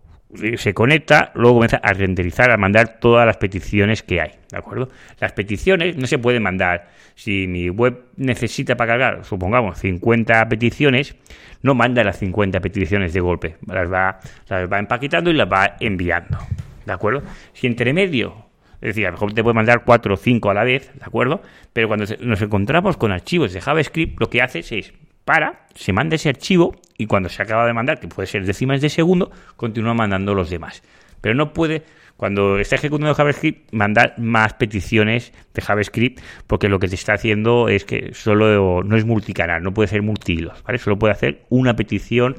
se 0.56 0.74
conecta, 0.74 1.32
luego 1.36 1.58
comienza 1.58 1.78
a 1.78 1.94
renderizar, 1.94 2.50
a 2.50 2.58
mandar 2.58 3.00
todas 3.00 3.28
las 3.28 3.38
peticiones 3.38 4.02
que 4.02 4.20
hay, 4.20 4.32
¿de 4.52 4.58
acuerdo? 4.58 4.90
Las 5.20 5.32
peticiones 5.34 5.96
no 5.96 6.08
se 6.08 6.18
pueden 6.18 6.42
mandar. 6.42 6.90
Si 7.14 7.46
mi 7.46 7.70
web 7.70 8.06
necesita 8.16 8.76
para 8.76 8.94
cargar, 8.94 9.26
supongamos, 9.26 9.78
50 9.78 10.50
peticiones, 10.50 11.16
no 11.62 11.76
manda 11.76 12.04
las 12.04 12.18
50 12.18 12.60
peticiones 12.62 13.14
de 13.14 13.20
golpe, 13.20 13.58
las 13.68 13.94
va, 13.94 14.20
las 14.50 14.72
va 14.72 14.80
empaquetando 14.80 15.30
y 15.30 15.34
las 15.34 15.48
va 15.48 15.78
enviando, 15.80 16.40
¿de 16.84 16.94
acuerdo? 16.94 17.22
Si 17.54 17.68
entre 17.68 17.94
medio, 17.94 18.47
es 18.82 18.90
decir, 18.90 19.06
a 19.06 19.10
lo 19.10 19.14
mejor 19.14 19.34
te 19.34 19.44
puede 19.44 19.56
mandar 19.56 19.84
4 19.84 20.14
o 20.14 20.18
5 20.18 20.50
a 20.50 20.54
la 20.54 20.64
vez, 20.64 20.92
¿de 20.94 21.04
acuerdo? 21.04 21.42
Pero 21.74 21.88
cuando 21.88 22.06
nos 22.20 22.42
encontramos 22.42 22.98
con 22.98 23.12
archivos 23.12 23.54
de 23.54 23.62
JavaScript, 23.62 24.20
lo 24.20 24.30
que 24.30 24.42
haces 24.42 24.72
es 24.72 24.94
para, 25.26 25.66
se 25.76 25.94
manda 25.94 26.16
ese 26.16 26.30
archivo 26.30 26.76
y 26.98 27.08
cuando 27.08 27.28
se 27.30 27.42
acaba 27.42 27.66
de 27.66 27.74
mandar, 27.74 28.00
que 28.00 28.08
puede 28.08 28.28
ser 28.28 28.46
décimas 28.46 28.80
de 28.82 28.90
segundo, 28.90 29.32
continúa 29.56 29.94
mandando 29.94 30.34
los 30.34 30.50
demás. 30.50 30.84
Pero 31.22 31.36
no 31.36 31.54
puede, 31.54 31.84
cuando 32.16 32.60
está 32.60 32.76
ejecutando 32.76 33.14
JavaScript, 33.14 33.74
mandar 33.74 34.14
más 34.18 34.54
peticiones 34.54 35.34
de 35.54 35.62
JavaScript, 35.62 36.22
porque 36.46 36.70
lo 36.70 36.80
que 36.80 36.88
te 36.88 36.96
está 36.96 37.14
haciendo 37.14 37.68
es 37.68 37.84
que 37.84 38.14
solo 38.14 38.84
no 38.84 38.96
es 38.96 39.06
multicanal, 39.06 39.64
no 39.64 39.74
puede 39.74 39.88
ser 39.90 40.02
multihilos, 40.02 40.64
¿vale? 40.64 40.78
Solo 40.78 40.98
puede 40.98 41.14
hacer 41.14 41.42
una 41.50 41.76
petición 41.76 42.38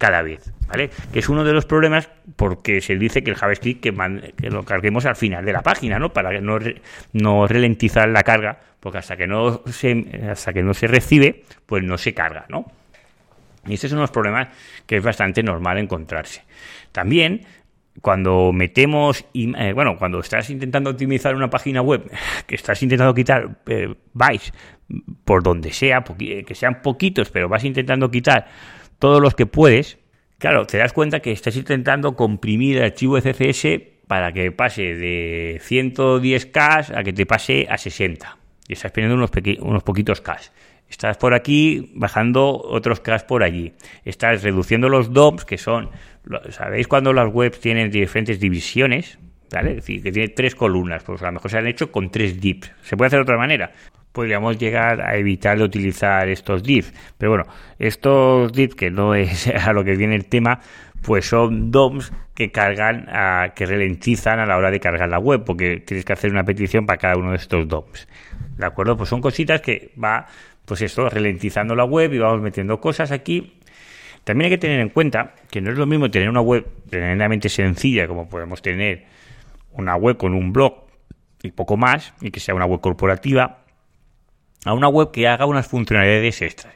cada 0.00 0.22
vez, 0.22 0.50
¿vale? 0.66 0.88
Que 1.12 1.18
es 1.18 1.28
uno 1.28 1.44
de 1.44 1.52
los 1.52 1.66
problemas 1.66 2.08
porque 2.34 2.80
se 2.80 2.96
dice 2.96 3.22
que 3.22 3.30
el 3.30 3.36
JavaScript 3.36 3.82
que, 3.82 3.94
que 4.34 4.48
lo 4.48 4.64
carguemos 4.64 5.04
al 5.04 5.14
final 5.14 5.44
de 5.44 5.52
la 5.52 5.60
página, 5.60 5.98
¿no? 5.98 6.10
Para 6.10 6.40
no, 6.40 6.58
no 7.12 7.46
ralentizar 7.46 8.08
la 8.08 8.22
carga 8.22 8.58
porque 8.80 8.96
hasta 8.96 9.18
que 9.18 9.26
no 9.26 9.60
se, 9.66 10.06
hasta 10.30 10.54
que 10.54 10.62
no 10.62 10.72
se 10.72 10.86
recibe, 10.86 11.44
pues 11.66 11.84
no 11.84 11.98
se 11.98 12.14
carga, 12.14 12.46
¿no? 12.48 12.64
Y 13.66 13.74
este 13.74 13.88
es 13.88 13.92
uno 13.92 14.00
de 14.00 14.04
los 14.04 14.10
problemas 14.10 14.48
que 14.86 14.96
es 14.96 15.04
bastante 15.04 15.42
normal 15.42 15.76
encontrarse. 15.76 16.44
También, 16.92 17.42
cuando 18.00 18.52
metemos, 18.54 19.26
eh, 19.34 19.72
bueno, 19.74 19.98
cuando 19.98 20.20
estás 20.20 20.48
intentando 20.48 20.88
optimizar 20.88 21.34
una 21.36 21.50
página 21.50 21.82
web, 21.82 22.10
que 22.46 22.54
estás 22.54 22.82
intentando 22.82 23.14
quitar 23.14 23.58
eh, 23.66 23.94
bytes 24.14 24.54
por 25.26 25.42
donde 25.42 25.72
sea, 25.72 26.02
que 26.02 26.54
sean 26.54 26.80
poquitos, 26.80 27.28
pero 27.28 27.50
vas 27.50 27.64
intentando 27.64 28.10
quitar 28.10 28.48
todos 29.00 29.20
los 29.20 29.34
que 29.34 29.46
puedes, 29.46 29.98
claro, 30.38 30.66
te 30.66 30.78
das 30.78 30.92
cuenta 30.92 31.18
que 31.18 31.32
estás 31.32 31.56
intentando 31.56 32.14
comprimir 32.14 32.76
el 32.76 32.84
archivo 32.84 33.20
de 33.20 33.32
CSS 33.32 33.66
para 34.06 34.32
que 34.32 34.52
pase 34.52 34.94
de 34.94 35.60
110K 35.60 36.96
a 36.96 37.02
que 37.02 37.12
te 37.12 37.26
pase 37.26 37.66
a 37.68 37.76
60 37.76 38.36
y 38.68 38.74
estás 38.74 38.92
perdiendo 38.92 39.16
unos, 39.16 39.30
unos 39.60 39.82
poquitos 39.82 40.20
cash. 40.20 40.48
Estás 40.88 41.16
por 41.16 41.34
aquí 41.34 41.92
bajando 41.94 42.60
otros 42.62 43.00
cash 43.00 43.22
por 43.22 43.42
allí. 43.42 43.72
Estás 44.04 44.42
reduciendo 44.42 44.88
los 44.88 45.12
DOMs, 45.12 45.44
que 45.44 45.56
son, 45.56 45.90
¿sabéis 46.50 46.88
cuando 46.88 47.12
las 47.12 47.32
webs 47.32 47.60
tienen 47.60 47.90
diferentes 47.90 48.38
divisiones? 48.38 49.18
¿Vale? 49.52 49.70
Es 49.70 49.76
decir, 49.76 50.02
que 50.02 50.12
tiene 50.12 50.28
tres 50.28 50.54
columnas, 50.54 51.02
pues 51.02 51.22
a 51.22 51.26
lo 51.26 51.32
mejor 51.32 51.50
se 51.50 51.58
han 51.58 51.66
hecho 51.66 51.90
con 51.90 52.10
tres 52.10 52.40
dips. 52.40 52.72
¿Se 52.82 52.96
puede 52.96 53.08
hacer 53.08 53.18
de 53.18 53.22
otra 53.22 53.36
manera? 53.36 53.72
Podríamos 54.12 54.58
llegar 54.58 55.00
a 55.02 55.16
evitar 55.16 55.60
utilizar 55.60 56.28
estos 56.28 56.62
divs. 56.62 56.92
Pero 57.16 57.30
bueno, 57.32 57.44
estos 57.78 58.52
divs, 58.52 58.74
que 58.74 58.90
no 58.90 59.14
es 59.14 59.46
a 59.66 59.72
lo 59.72 59.84
que 59.84 59.96
viene 59.96 60.16
el 60.16 60.26
tema, 60.26 60.60
pues 61.02 61.26
son 61.26 61.70
DOMs 61.70 62.12
que 62.34 62.50
cargan, 62.50 63.06
a, 63.08 63.52
que 63.54 63.66
ralentizan 63.66 64.38
a 64.38 64.46
la 64.46 64.56
hora 64.56 64.70
de 64.70 64.80
cargar 64.80 65.08
la 65.08 65.18
web, 65.18 65.44
porque 65.44 65.80
tienes 65.80 66.04
que 66.04 66.12
hacer 66.12 66.30
una 66.30 66.44
petición 66.44 66.86
para 66.86 66.98
cada 66.98 67.16
uno 67.16 67.30
de 67.30 67.36
estos 67.36 67.68
DOMs. 67.68 68.08
¿De 68.56 68.66
acuerdo? 68.66 68.96
Pues 68.96 69.08
son 69.08 69.20
cositas 69.20 69.60
que 69.60 69.92
va, 70.02 70.26
pues 70.64 70.82
esto, 70.82 71.08
ralentizando 71.08 71.74
la 71.74 71.84
web 71.84 72.12
y 72.12 72.18
vamos 72.18 72.40
metiendo 72.40 72.80
cosas 72.80 73.10
aquí. 73.12 73.60
También 74.24 74.46
hay 74.46 74.56
que 74.56 74.58
tener 74.58 74.80
en 74.80 74.90
cuenta 74.90 75.34
que 75.50 75.60
no 75.60 75.70
es 75.70 75.78
lo 75.78 75.86
mismo 75.86 76.10
tener 76.10 76.28
una 76.28 76.42
web 76.42 76.66
tremendamente 76.88 77.48
sencilla 77.48 78.06
como 78.06 78.28
podemos 78.28 78.60
tener 78.60 79.06
una 79.72 79.96
web 79.96 80.16
con 80.16 80.34
un 80.34 80.52
blog 80.52 80.86
y 81.42 81.52
poco 81.52 81.76
más, 81.76 82.12
y 82.20 82.30
que 82.30 82.38
sea 82.38 82.54
una 82.54 82.66
web 82.66 82.80
corporativa, 82.80 83.59
a 84.64 84.72
una 84.74 84.88
web 84.88 85.10
que 85.10 85.28
haga 85.28 85.46
unas 85.46 85.66
funcionalidades 85.66 86.42
extras. 86.42 86.74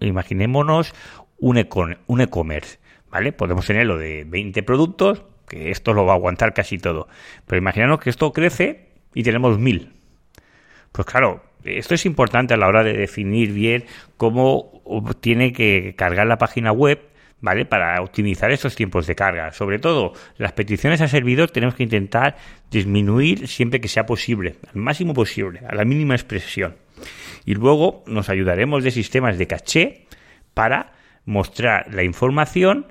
Imaginémonos 0.00 0.94
un 1.38 1.58
e-commerce, 1.58 2.78
¿vale? 3.10 3.32
Podemos 3.32 3.66
tener 3.66 3.86
lo 3.86 3.98
de 3.98 4.24
20 4.24 4.62
productos, 4.62 5.22
que 5.48 5.70
esto 5.70 5.92
lo 5.92 6.04
va 6.04 6.14
a 6.14 6.16
aguantar 6.16 6.54
casi 6.54 6.78
todo. 6.78 7.08
Pero 7.46 7.58
imaginaros 7.58 8.00
que 8.00 8.10
esto 8.10 8.32
crece 8.32 8.88
y 9.14 9.22
tenemos 9.22 9.58
1000. 9.58 9.92
Pues 10.92 11.06
claro, 11.06 11.42
esto 11.64 11.94
es 11.94 12.06
importante 12.06 12.54
a 12.54 12.56
la 12.56 12.68
hora 12.68 12.82
de 12.82 12.94
definir 12.94 13.52
bien 13.52 13.84
cómo 14.16 14.82
tiene 15.20 15.52
que 15.52 15.94
cargar 15.96 16.26
la 16.26 16.38
página 16.38 16.72
web, 16.72 17.00
¿vale? 17.40 17.64
Para 17.64 18.00
optimizar 18.00 18.50
esos 18.50 18.74
tiempos 18.74 19.06
de 19.06 19.14
carga. 19.14 19.52
Sobre 19.52 19.78
todo, 19.78 20.12
las 20.36 20.52
peticiones 20.52 21.00
a 21.00 21.08
servidor 21.08 21.50
tenemos 21.50 21.74
que 21.74 21.82
intentar 21.82 22.36
disminuir 22.70 23.48
siempre 23.48 23.80
que 23.80 23.88
sea 23.88 24.06
posible, 24.06 24.56
al 24.72 24.80
máximo 24.80 25.14
posible, 25.14 25.60
a 25.68 25.74
la 25.74 25.84
mínima 25.84 26.14
expresión. 26.14 26.76
Y 27.44 27.54
luego 27.54 28.02
nos 28.06 28.28
ayudaremos 28.28 28.82
de 28.82 28.90
sistemas 28.90 29.38
de 29.38 29.46
caché 29.46 30.06
para 30.54 30.92
mostrar 31.24 31.92
la 31.92 32.02
información 32.02 32.86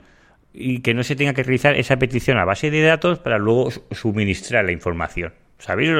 y 0.53 0.79
que 0.79 0.93
no 0.93 1.03
se 1.03 1.15
tenga 1.15 1.33
que 1.33 1.43
realizar 1.43 1.75
esa 1.75 1.97
petición 1.97 2.37
a 2.37 2.45
base 2.45 2.71
de 2.71 2.81
datos 2.81 3.19
para 3.19 3.37
luego 3.37 3.69
suministrar 3.91 4.63
la 4.63 4.71
información. 4.71 5.33
¿Sabéis? 5.57 5.91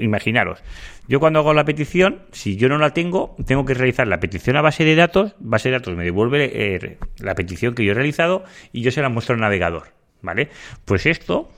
Imaginaros. 0.00 0.62
Yo 1.08 1.18
cuando 1.18 1.40
hago 1.40 1.54
la 1.54 1.64
petición, 1.64 2.22
si 2.30 2.56
yo 2.56 2.68
no 2.68 2.78
la 2.78 2.90
tengo, 2.90 3.34
tengo 3.46 3.64
que 3.64 3.74
realizar 3.74 4.06
la 4.06 4.20
petición 4.20 4.56
a 4.56 4.62
base 4.62 4.84
de 4.84 4.94
datos. 4.94 5.34
Base 5.40 5.68
de 5.68 5.78
datos 5.78 5.96
me 5.96 6.04
devuelve 6.04 6.50
eh, 6.52 6.98
la 7.18 7.34
petición 7.34 7.74
que 7.74 7.84
yo 7.84 7.92
he 7.92 7.94
realizado 7.94 8.44
y 8.72 8.82
yo 8.82 8.90
se 8.90 9.02
la 9.02 9.08
muestro 9.08 9.34
al 9.34 9.40
navegador. 9.40 9.88
¿Vale? 10.22 10.50
Pues 10.84 11.06
esto, 11.06 11.50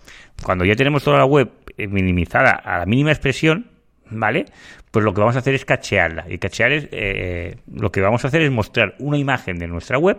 cuando 0.43 0.65
ya 0.65 0.77
tenemos 0.77 1.03
toda 1.03 1.19
la 1.19 1.25
web 1.25 1.51
eh, 1.77 1.89
minimizada 1.89 2.53
a 2.53 2.79
la 2.79 2.87
mínima 2.87 3.11
expresión, 3.11 3.67
¿vale? 4.09 4.45
Pues 4.91 5.05
lo 5.05 5.13
que 5.13 5.21
vamos 5.21 5.37
a 5.37 5.41
hacer 5.41 5.55
es 5.55 5.65
cachearla. 5.65 6.27
Y 6.31 6.39
cachear 6.39 6.71
es, 6.71 6.89
eh, 6.93 7.57
lo 7.75 7.91
que 7.91 8.01
vamos 8.01 8.25
a 8.25 8.29
hacer 8.29 8.43
es 8.43 8.51
mostrar 8.53 8.95
una 9.01 9.19
imagen 9.19 9.59
de 9.59 9.67
nuestra 9.67 9.99
web 9.99 10.19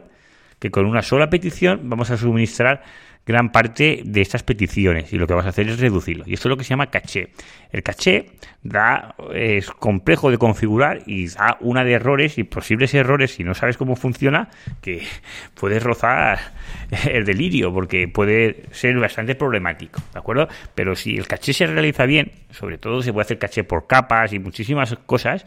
que 0.60 0.72
con 0.72 0.86
una 0.86 1.02
sola 1.02 1.30
petición 1.30 1.90
vamos 1.90 2.10
a 2.12 2.18
suministrar 2.18 2.84
gran 3.26 3.52
parte 3.52 4.02
de 4.04 4.22
estas 4.22 4.44
peticiones 4.44 5.14
y 5.14 5.18
lo 5.18 5.28
que 5.28 5.34
vas 5.34 5.46
a 5.46 5.50
hacer 5.50 5.70
es 5.70 5.80
reducirlo. 5.80 6.26
Y 6.28 6.34
esto 6.34 6.48
es 6.48 6.50
lo 6.50 6.58
que 6.58 6.64
se 6.64 6.72
llama 6.72 6.88
caché. 6.88 7.30
El 7.72 7.82
caché 7.82 8.32
da, 8.64 9.16
es 9.34 9.70
complejo 9.72 10.30
de 10.30 10.38
configurar 10.38 11.02
y 11.06 11.28
da 11.28 11.58
una 11.62 11.84
de 11.84 11.94
errores 11.94 12.38
y 12.38 12.44
posibles 12.44 12.94
errores 12.94 13.36
si 13.36 13.44
no 13.44 13.54
sabes 13.54 13.78
cómo 13.78 13.96
funciona 13.96 14.50
que 14.82 15.04
puedes 15.60 15.82
rozar 15.82 16.40
el 17.10 17.24
delirio 17.26 17.74
porque 17.74 18.08
puede 18.08 18.64
ser 18.72 19.00
bastante 19.00 19.36
problemático, 19.36 20.02
¿de 20.12 20.20
acuerdo? 20.20 20.48
Pero 20.76 20.96
si 20.96 21.16
el 21.16 21.28
caché 21.28 21.54
se 21.54 21.66
realiza 21.68 22.06
bien, 22.06 22.32
sobre 22.52 22.78
todo 22.78 23.02
se 23.02 23.14
puede 23.14 23.26
hacer 23.26 23.40
caché 23.40 23.64
por 23.64 23.88
capas 23.88 24.34
y 24.34 24.40
muchísimas 24.40 24.96
cosas, 25.06 25.46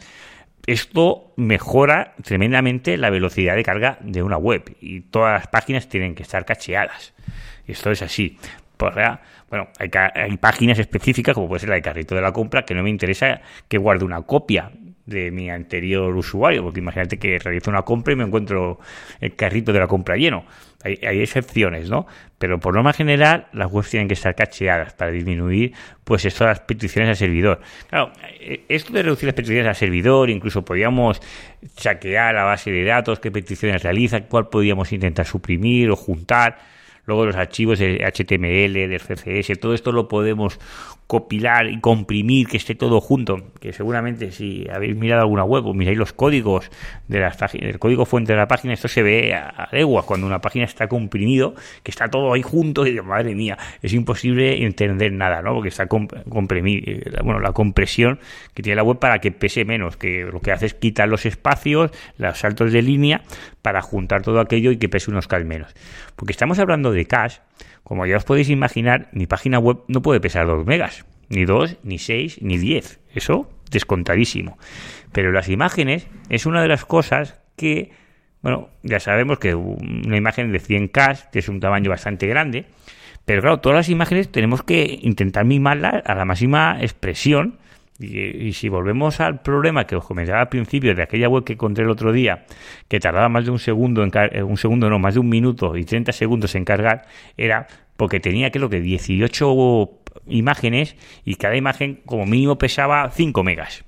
esto 0.65 1.31
mejora 1.37 2.15
tremendamente 2.23 2.97
la 2.97 3.09
velocidad 3.09 3.55
de 3.55 3.63
carga 3.63 3.97
de 4.01 4.21
una 4.21 4.37
web 4.37 4.75
y 4.81 5.01
todas 5.01 5.39
las 5.39 5.47
páginas 5.47 5.87
tienen 5.87 6.13
que 6.13 6.23
estar 6.23 6.43
cacheadas. 6.43 7.13
Esto 7.67 7.91
es 7.91 8.01
así. 8.01 8.37
Pues, 8.77 8.93
bueno, 9.49 9.69
hay, 9.79 9.89
hay, 10.15 10.37
páginas 10.37 10.77
específicas, 10.79 11.33
como 11.33 11.47
puede 11.47 11.61
ser 11.61 11.69
la 11.69 11.75
de 11.75 11.81
carrito 11.81 12.15
de 12.15 12.21
la 12.21 12.31
compra, 12.31 12.63
que 12.63 12.75
no 12.75 12.83
me 12.83 12.89
interesa 12.89 13.41
que 13.67 13.77
guarde 13.77 14.05
una 14.05 14.21
copia 14.21 14.71
de 15.07 15.31
mi 15.31 15.49
anterior 15.49 16.15
usuario, 16.15 16.61
porque 16.63 16.79
imagínate 16.79 17.17
que 17.17 17.39
realizo 17.39 17.71
una 17.71 17.81
compra 17.83 18.13
y 18.13 18.17
me 18.17 18.25
encuentro 18.25 18.79
el 19.21 19.35
carrito 19.35 19.71
de 19.73 19.79
la 19.79 19.87
compra 19.87 20.17
lleno. 20.17 20.45
Hay, 20.83 21.21
excepciones, 21.21 21.89
¿no? 21.89 22.05
Pero 22.37 22.59
por 22.59 22.73
norma 22.73 22.93
general, 22.93 23.47
las 23.51 23.71
webs 23.71 23.89
tienen 23.89 24.07
que 24.07 24.13
estar 24.13 24.35
cacheadas 24.35 24.93
para 24.93 25.11
disminuir, 25.11 25.73
pues, 26.03 26.23
esto 26.25 26.45
las 26.45 26.59
peticiones 26.59 27.09
al 27.09 27.15
servidor. 27.15 27.61
Claro, 27.89 28.11
eh, 28.39 28.63
esto 28.69 28.93
de 28.93 29.01
reducir 29.01 29.27
las 29.27 29.33
peticiones 29.33 29.67
al 29.67 29.75
servidor, 29.75 30.29
incluso 30.29 30.63
podríamos 30.63 31.21
saquear 31.77 32.35
la 32.35 32.43
base 32.43 32.71
de 32.71 32.83
datos, 32.83 33.19
qué 33.19 33.31
peticiones 33.31 33.81
realiza, 33.81 34.21
cuál 34.21 34.49
podríamos 34.49 34.91
intentar 34.93 35.25
suprimir 35.25 35.89
o 35.89 35.95
juntar 35.95 36.57
luego 37.07 37.25
los 37.25 37.35
archivos 37.35 37.79
de 37.79 38.05
HTML, 38.05 38.73
de 38.73 38.99
CSS, 38.99 39.59
todo 39.59 39.73
esto 39.73 39.91
lo 39.91 40.07
podemos 40.07 40.59
copilar 41.07 41.67
y 41.69 41.79
comprimir, 41.79 42.47
que 42.47 42.57
esté 42.57 42.75
todo 42.75 42.99
junto, 42.99 43.37
que 43.61 43.71
seguramente 43.71 44.31
si 44.31 44.67
habéis 44.69 44.95
mirado 44.95 45.21
alguna 45.21 45.45
web 45.45 45.65
o 45.65 45.73
miráis 45.73 45.97
los 45.97 46.11
códigos 46.11 46.69
de 47.07 47.19
las 47.21 47.37
páginas, 47.37 47.69
el 47.69 47.79
código 47.79 48.05
fuente 48.05 48.33
de 48.33 48.37
la 48.37 48.47
página, 48.49 48.73
esto 48.73 48.89
se 48.89 49.01
ve 49.03 49.33
a, 49.33 49.69
leguas 49.71 50.03
cuando 50.03 50.27
una 50.27 50.41
página 50.41 50.65
está 50.65 50.89
comprimido, 50.89 51.55
que 51.81 51.91
está 51.91 52.09
todo 52.09 52.33
ahí 52.33 52.41
junto 52.41 52.85
y 52.85 52.91
digo, 52.91 53.05
madre 53.05 53.33
mía, 53.35 53.57
es 53.81 53.93
imposible 53.93 54.65
entender 54.65 55.13
nada, 55.13 55.41
¿no? 55.41 55.53
Porque 55.53 55.69
está 55.69 55.87
comprimido, 55.87 56.91
eh, 56.91 57.09
bueno, 57.23 57.39
la 57.39 57.53
compresión 57.53 58.19
que 58.53 58.61
tiene 58.61 58.75
la 58.75 58.83
web 58.83 58.99
para 58.99 59.19
que 59.19 59.31
pese 59.31 59.63
menos, 59.63 59.95
que 59.95 60.25
lo 60.25 60.41
que 60.41 60.51
hace 60.51 60.65
es 60.65 60.73
quitar 60.73 61.07
los 61.07 61.25
espacios, 61.25 61.91
los 62.17 62.37
saltos 62.37 62.73
de 62.73 62.81
línea 62.81 63.21
para 63.67 63.81
juntar 63.81 64.21
todo 64.21 64.39
aquello 64.39 64.71
y 64.71 64.77
que 64.77 64.87
pese 64.87 65.11
unos 65.11 65.27
K 65.27 65.39
menos. 65.39 65.75
Porque 66.15 66.31
estamos 66.31 66.57
hablando 66.57 66.93
de 66.93 67.05
cache, 67.05 67.41
como 67.83 68.05
ya 68.05 68.15
os 68.15 68.23
podéis 68.23 68.49
imaginar, 68.49 69.09
mi 69.11 69.27
página 69.27 69.59
web 69.59 69.79
no 69.89 70.01
puede 70.01 70.21
pesar 70.21 70.47
2 70.47 70.65
megas, 70.65 71.03
ni 71.27 71.43
2, 71.43 71.79
ni 71.83 71.97
6, 71.97 72.41
ni 72.43 72.57
10. 72.57 73.01
Eso 73.13 73.51
descontadísimo. 73.69 74.57
Pero 75.11 75.33
las 75.33 75.49
imágenes 75.49 76.07
es 76.29 76.45
una 76.45 76.61
de 76.61 76.69
las 76.69 76.85
cosas 76.85 77.41
que, 77.57 77.91
bueno, 78.41 78.69
ya 78.83 79.01
sabemos 79.01 79.37
que 79.37 79.53
una 79.53 80.15
imagen 80.15 80.53
de 80.53 80.61
100K, 80.61 81.29
que 81.29 81.39
es 81.39 81.49
un 81.49 81.59
tamaño 81.59 81.89
bastante 81.89 82.25
grande, 82.25 82.67
pero 83.25 83.41
claro, 83.41 83.59
todas 83.59 83.75
las 83.75 83.89
imágenes 83.89 84.31
tenemos 84.31 84.63
que 84.63 84.97
intentar 85.01 85.43
mimarlas 85.43 86.03
a 86.05 86.15
la 86.15 86.23
máxima 86.23 86.77
expresión. 86.79 87.59
Y, 87.99 88.53
si 88.53 88.69
volvemos 88.69 89.19
al 89.19 89.41
problema 89.41 89.87
que 89.87 89.95
os 89.95 90.05
comentaba 90.05 90.41
al 90.41 90.49
principio 90.49 90.93
de 90.93 91.01
aquella 91.01 91.29
web 91.29 91.43
que 91.43 91.53
encontré 91.53 91.83
el 91.83 91.89
otro 91.89 92.11
día, 92.11 92.45
que 92.87 92.99
tardaba 92.99 93.27
más 93.27 93.45
de 93.45 93.51
un 93.51 93.59
segundo, 93.59 94.03
en 94.03 94.11
eh, 94.13 94.43
un 94.43 94.57
segundo 94.57 94.89
no, 94.89 94.99
más 94.99 95.15
de 95.15 95.19
un 95.19 95.29
minuto 95.29 95.75
y 95.75 95.83
30 95.83 96.11
segundos 96.11 96.53
en 96.55 96.63
cargar, 96.63 97.07
era 97.37 97.67
porque 97.95 98.19
tenía 98.19 98.51
lo 98.53 98.69
que 98.69 98.81
18 98.81 99.89
imágenes 100.27 100.95
y 101.25 101.35
cada 101.35 101.55
imagen 101.55 102.01
como 102.05 102.25
mínimo 102.25 102.57
pesaba 102.57 103.09
5 103.09 103.43
megas. 103.43 103.83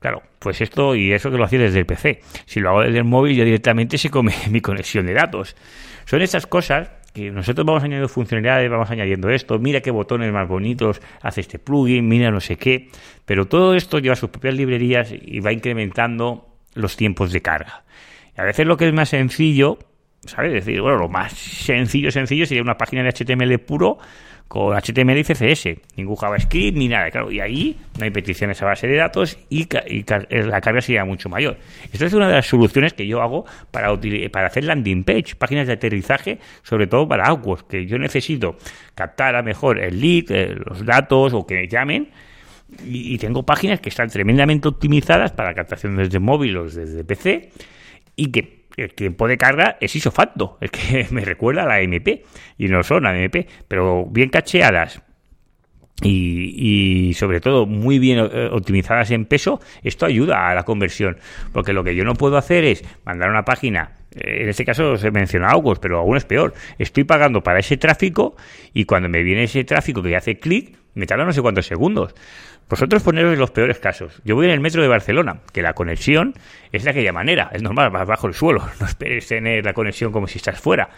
Claro, 0.00 0.22
pues 0.38 0.60
esto 0.60 0.94
y 0.94 1.12
eso 1.12 1.30
que 1.30 1.38
lo 1.38 1.44
hacía 1.44 1.58
desde 1.58 1.80
el 1.80 1.86
PC. 1.86 2.20
Si 2.44 2.60
lo 2.60 2.70
hago 2.70 2.82
desde 2.82 2.98
el 2.98 3.04
móvil 3.04 3.36
ya 3.36 3.44
directamente 3.44 3.98
se 3.98 4.10
come 4.10 4.34
mi 4.50 4.60
conexión 4.60 5.06
de 5.06 5.14
datos. 5.14 5.56
Son 6.04 6.22
estas 6.22 6.46
cosas 6.46 6.90
nosotros 7.30 7.66
vamos 7.66 7.82
añadiendo 7.82 8.08
funcionalidades, 8.08 8.70
vamos 8.70 8.90
añadiendo 8.90 9.28
esto, 9.30 9.58
mira 9.58 9.80
qué 9.80 9.90
botones 9.90 10.32
más 10.32 10.48
bonitos 10.48 11.00
hace 11.22 11.40
este 11.40 11.58
plugin, 11.58 12.08
mira 12.08 12.30
no 12.30 12.40
sé 12.40 12.56
qué, 12.56 12.88
pero 13.24 13.46
todo 13.46 13.74
esto 13.74 13.98
lleva 13.98 14.16
sus 14.16 14.30
propias 14.30 14.54
librerías 14.54 15.12
y 15.12 15.40
va 15.40 15.52
incrementando 15.52 16.48
los 16.74 16.96
tiempos 16.96 17.32
de 17.32 17.42
carga. 17.42 17.84
a 18.36 18.44
veces 18.44 18.66
lo 18.66 18.76
que 18.76 18.86
es 18.86 18.94
más 18.94 19.08
sencillo, 19.08 19.78
¿sabes? 20.24 20.54
Es 20.54 20.64
decir, 20.64 20.80
bueno, 20.80 20.98
lo 20.98 21.08
más 21.08 21.32
sencillo, 21.32 22.10
sencillo 22.10 22.46
sería 22.46 22.62
una 22.62 22.76
página 22.76 23.02
de 23.02 23.10
HTML 23.10 23.58
puro 23.58 23.98
con 24.48 24.74
HTML 24.74 25.18
y 25.18 25.24
CSS, 25.24 25.76
ningún 25.96 26.16
JavaScript 26.16 26.76
ni 26.76 26.88
nada, 26.88 27.10
claro, 27.10 27.30
y 27.30 27.38
ahí 27.38 27.76
no 27.98 28.04
hay 28.04 28.10
peticiones 28.10 28.60
a 28.62 28.64
base 28.64 28.86
de 28.86 28.96
datos 28.96 29.38
y, 29.50 29.68
la 29.68 30.60
carga 30.62 30.80
sería 30.80 31.04
mucho 31.04 31.28
mayor. 31.28 31.58
Esto 31.92 32.06
es 32.06 32.14
una 32.14 32.28
de 32.28 32.34
las 32.34 32.46
soluciones 32.46 32.94
que 32.94 33.06
yo 33.06 33.20
hago 33.20 33.44
para, 33.70 33.92
hacer 34.46 34.64
landing 34.64 35.04
page, 35.04 35.36
páginas 35.36 35.66
de 35.66 35.74
aterrizaje, 35.74 36.38
sobre 36.62 36.86
todo 36.86 37.06
para 37.06 37.26
AWS, 37.26 37.64
que 37.64 37.86
yo 37.86 37.98
necesito 37.98 38.56
captar 38.94 39.36
a 39.36 39.42
mejor 39.42 39.78
el 39.78 40.00
lead, 40.00 40.30
eh, 40.30 40.56
los 40.64 40.84
datos 40.84 41.34
o 41.34 41.46
que 41.46 41.54
me 41.54 41.68
llamen, 41.68 42.08
y, 42.86 43.14
y 43.14 43.18
tengo 43.18 43.44
páginas 43.44 43.80
que 43.80 43.90
están 43.90 44.08
tremendamente 44.08 44.66
optimizadas 44.66 45.32
para 45.32 45.54
captación 45.54 45.96
desde 45.96 46.18
móvil 46.20 46.56
o 46.56 46.64
desde 46.64 47.04
PC 47.04 47.50
y 48.16 48.30
que 48.30 48.57
el 48.82 48.94
tiempo 48.94 49.28
de 49.28 49.36
carga 49.36 49.76
es 49.80 49.94
isofacto, 49.96 50.58
es 50.60 50.70
que 50.70 51.06
me 51.10 51.24
recuerda 51.24 51.64
a 51.64 51.66
la 51.66 51.80
MP, 51.80 52.24
y 52.56 52.68
no 52.68 52.82
son 52.82 53.06
MP, 53.06 53.46
pero 53.68 54.06
bien 54.06 54.30
cacheadas 54.30 55.02
y, 56.02 57.12
sobre 57.14 57.40
todo 57.40 57.66
muy 57.66 57.98
bien 57.98 58.18
eh, 58.18 58.48
optimizadas 58.52 59.10
en 59.10 59.24
peso, 59.24 59.60
esto 59.82 60.06
ayuda 60.06 60.48
a 60.48 60.54
la 60.54 60.64
conversión, 60.64 61.18
porque 61.52 61.72
lo 61.72 61.82
que 61.82 61.94
yo 61.94 62.04
no 62.04 62.14
puedo 62.14 62.36
hacer 62.36 62.64
es 62.64 62.84
mandar 63.04 63.30
una 63.30 63.44
página, 63.44 63.92
en 64.14 64.48
este 64.48 64.64
caso 64.64 64.96
se 64.96 65.10
menciona 65.10 65.50
August, 65.50 65.82
pero 65.82 65.98
aún 65.98 66.16
es 66.16 66.24
peor, 66.24 66.54
estoy 66.78 67.04
pagando 67.04 67.42
para 67.42 67.58
ese 67.58 67.76
tráfico 67.76 68.36
y 68.72 68.84
cuando 68.84 69.08
me 69.08 69.22
viene 69.22 69.44
ese 69.44 69.64
tráfico 69.64 70.02
que 70.02 70.16
hace 70.16 70.38
clic, 70.38 70.76
me 70.94 71.06
tarda 71.06 71.24
no 71.24 71.32
sé 71.32 71.42
cuántos 71.42 71.66
segundos. 71.66 72.14
Vosotros 72.68 73.02
poneros 73.02 73.38
los 73.38 73.50
peores 73.50 73.78
casos. 73.78 74.20
Yo 74.24 74.34
voy 74.34 74.44
en 74.44 74.52
el 74.52 74.60
metro 74.60 74.82
de 74.82 74.88
Barcelona, 74.88 75.40
que 75.54 75.62
la 75.62 75.72
conexión 75.72 76.34
es 76.70 76.84
de 76.84 76.90
aquella 76.90 77.12
manera, 77.12 77.48
es 77.52 77.62
normal, 77.62 77.90
vas 77.90 78.06
bajo 78.06 78.26
el 78.26 78.34
suelo, 78.34 78.62
no 78.80 78.86
esperes 78.86 79.26
tener 79.26 79.64
la 79.64 79.72
conexión 79.72 80.12
como 80.12 80.26
si 80.26 80.38
estás 80.38 80.60
fuera. 80.60 80.90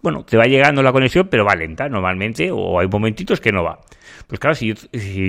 Bueno, 0.00 0.24
te 0.24 0.36
va 0.36 0.44
llegando 0.44 0.80
la 0.80 0.92
conexión, 0.92 1.26
pero 1.28 1.44
va 1.44 1.56
lenta 1.56 1.88
normalmente, 1.88 2.50
o 2.52 2.78
hay 2.78 2.86
momentitos 2.86 3.40
que 3.40 3.50
no 3.50 3.64
va. 3.64 3.80
Pues 4.28 4.38
claro, 4.38 4.54
si 4.54 4.74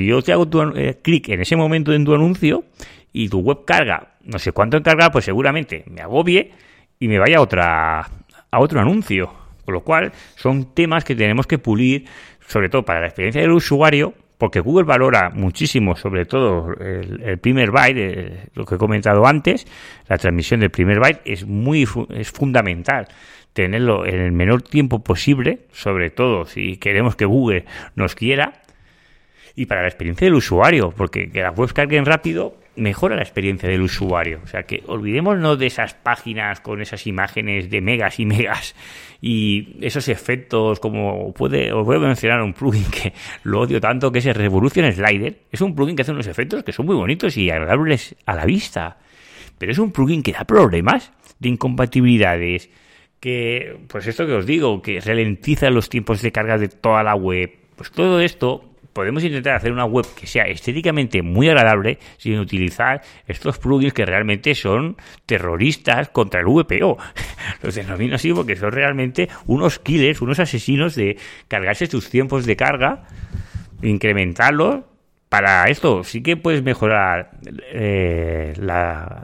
yo, 0.05 0.21
te 0.21 0.31
hago 0.31 0.47
eh, 0.75 0.99
clic 1.01 1.29
en 1.29 1.41
ese 1.41 1.55
momento 1.55 1.91
en 1.91 2.05
tu 2.05 2.13
anuncio 2.13 2.65
y 3.11 3.29
tu 3.29 3.39
web 3.39 3.65
carga, 3.65 4.15
no 4.23 4.37
sé 4.37 4.51
cuánto 4.51 4.77
en 4.77 4.83
carga, 4.83 5.09
pues 5.09 5.25
seguramente 5.25 5.85
me 5.87 6.01
agobie 6.01 6.51
y 6.99 7.07
me 7.07 7.17
vaya 7.17 7.37
a, 7.37 7.41
otra, 7.41 7.99
a 8.51 8.59
otro 8.59 8.79
anuncio. 8.79 9.33
Con 9.65 9.73
lo 9.73 9.81
cual, 9.81 10.11
son 10.35 10.73
temas 10.73 11.03
que 11.03 11.15
tenemos 11.15 11.47
que 11.47 11.57
pulir, 11.57 12.05
sobre 12.47 12.69
todo 12.69 12.83
para 12.83 13.01
la 13.01 13.07
experiencia 13.07 13.41
del 13.41 13.51
usuario, 13.51 14.13
porque 14.37 14.59
Google 14.61 14.85
valora 14.85 15.29
muchísimo, 15.29 15.95
sobre 15.95 16.25
todo 16.25 16.73
el, 16.73 17.37
primer 17.39 17.71
byte, 17.71 17.97
eh, 17.97 18.49
lo 18.55 18.65
que 18.65 18.75
he 18.75 18.77
comentado 18.77 19.27
antes, 19.27 19.67
la 20.07 20.17
transmisión 20.17 20.61
del 20.61 20.71
primer 20.71 20.99
byte 20.99 21.21
es 21.25 21.45
muy 21.45 21.85
es 22.09 22.31
fundamental 22.31 23.07
tenerlo 23.53 24.05
en 24.05 24.19
el 24.21 24.31
menor 24.31 24.61
tiempo 24.61 25.03
posible, 25.03 25.67
sobre 25.71 26.09
todo 26.09 26.45
si 26.45 26.77
queremos 26.77 27.15
que 27.15 27.25
Google 27.25 27.65
nos 27.95 28.15
quiera, 28.15 28.61
y 29.55 29.65
para 29.65 29.81
la 29.81 29.87
experiencia 29.87 30.25
del 30.25 30.35
usuario, 30.35 30.91
porque 30.95 31.29
que 31.29 31.41
las 31.41 31.57
webs 31.57 31.73
carguen 31.73 32.05
rápido 32.05 32.58
mejora 32.79 33.15
la 33.15 33.21
experiencia 33.21 33.69
del 33.69 33.81
usuario. 33.81 34.39
O 34.43 34.47
sea 34.47 34.63
que 34.63 34.83
olvidémonos 34.87 35.59
de 35.59 35.67
esas 35.67 35.93
páginas 35.93 36.61
con 36.61 36.81
esas 36.81 37.05
imágenes 37.07 37.69
de 37.69 37.81
megas 37.81 38.19
y 38.19 38.25
megas 38.25 38.75
y 39.21 39.77
esos 39.81 40.07
efectos 40.07 40.79
como 40.79 41.33
puede, 41.33 41.71
os 41.73 41.85
voy 41.85 41.97
a 41.97 41.99
mencionar 41.99 42.41
un 42.41 42.53
plugin 42.53 42.85
que 42.89 43.13
lo 43.43 43.61
odio 43.61 43.81
tanto 43.81 44.11
que 44.11 44.19
es 44.19 44.25
el 44.25 44.35
Revolution 44.35 44.91
Slider. 44.91 45.39
Es 45.51 45.61
un 45.61 45.75
plugin 45.75 45.95
que 45.95 46.03
hace 46.03 46.11
unos 46.11 46.27
efectos 46.27 46.63
que 46.63 46.71
son 46.71 46.85
muy 46.85 46.95
bonitos 46.95 47.35
y 47.37 47.49
agradables 47.49 48.15
a 48.25 48.35
la 48.35 48.45
vista. 48.45 48.97
Pero 49.57 49.71
es 49.71 49.77
un 49.77 49.91
plugin 49.91 50.23
que 50.23 50.31
da 50.31 50.45
problemas 50.45 51.11
de 51.39 51.49
incompatibilidades, 51.49 52.69
que, 53.19 53.77
pues 53.87 54.07
esto 54.07 54.25
que 54.25 54.33
os 54.33 54.45
digo, 54.45 54.81
que 54.81 55.01
ralentiza 55.01 55.69
los 55.69 55.89
tiempos 55.89 56.21
de 56.21 56.31
carga 56.31 56.57
de 56.57 56.69
toda 56.69 57.03
la 57.03 57.15
web. 57.15 57.51
Pues 57.75 57.91
todo 57.91 58.21
esto 58.21 58.68
podemos 58.99 59.23
intentar 59.23 59.55
hacer 59.55 59.71
una 59.71 59.85
web 59.85 60.05
que 60.13 60.27
sea 60.27 60.43
estéticamente 60.43 61.21
muy 61.21 61.47
agradable 61.47 61.99
sin 62.17 62.37
utilizar 62.37 63.01
estos 63.27 63.57
plugins 63.57 63.93
que 63.93 64.05
realmente 64.05 64.53
son 64.55 64.97
terroristas 65.25 66.09
contra 66.09 66.41
el 66.41 66.47
VPO. 66.47 66.97
Los 67.63 67.75
denomino 67.75 68.15
así 68.15 68.33
porque 68.33 68.57
son 68.57 68.73
realmente 68.73 69.29
unos 69.45 69.79
killers, 69.79 70.21
unos 70.21 70.41
asesinos 70.41 70.95
de 70.95 71.17
cargarse 71.47 71.87
sus 71.87 72.09
tiempos 72.09 72.45
de 72.45 72.57
carga, 72.57 73.07
incrementarlos 73.81 74.81
para 75.29 75.65
esto 75.65 76.03
sí 76.03 76.23
que 76.23 76.37
puedes 76.37 76.63
mejorar 76.63 77.29
eh, 77.71 78.53
la, 78.57 79.23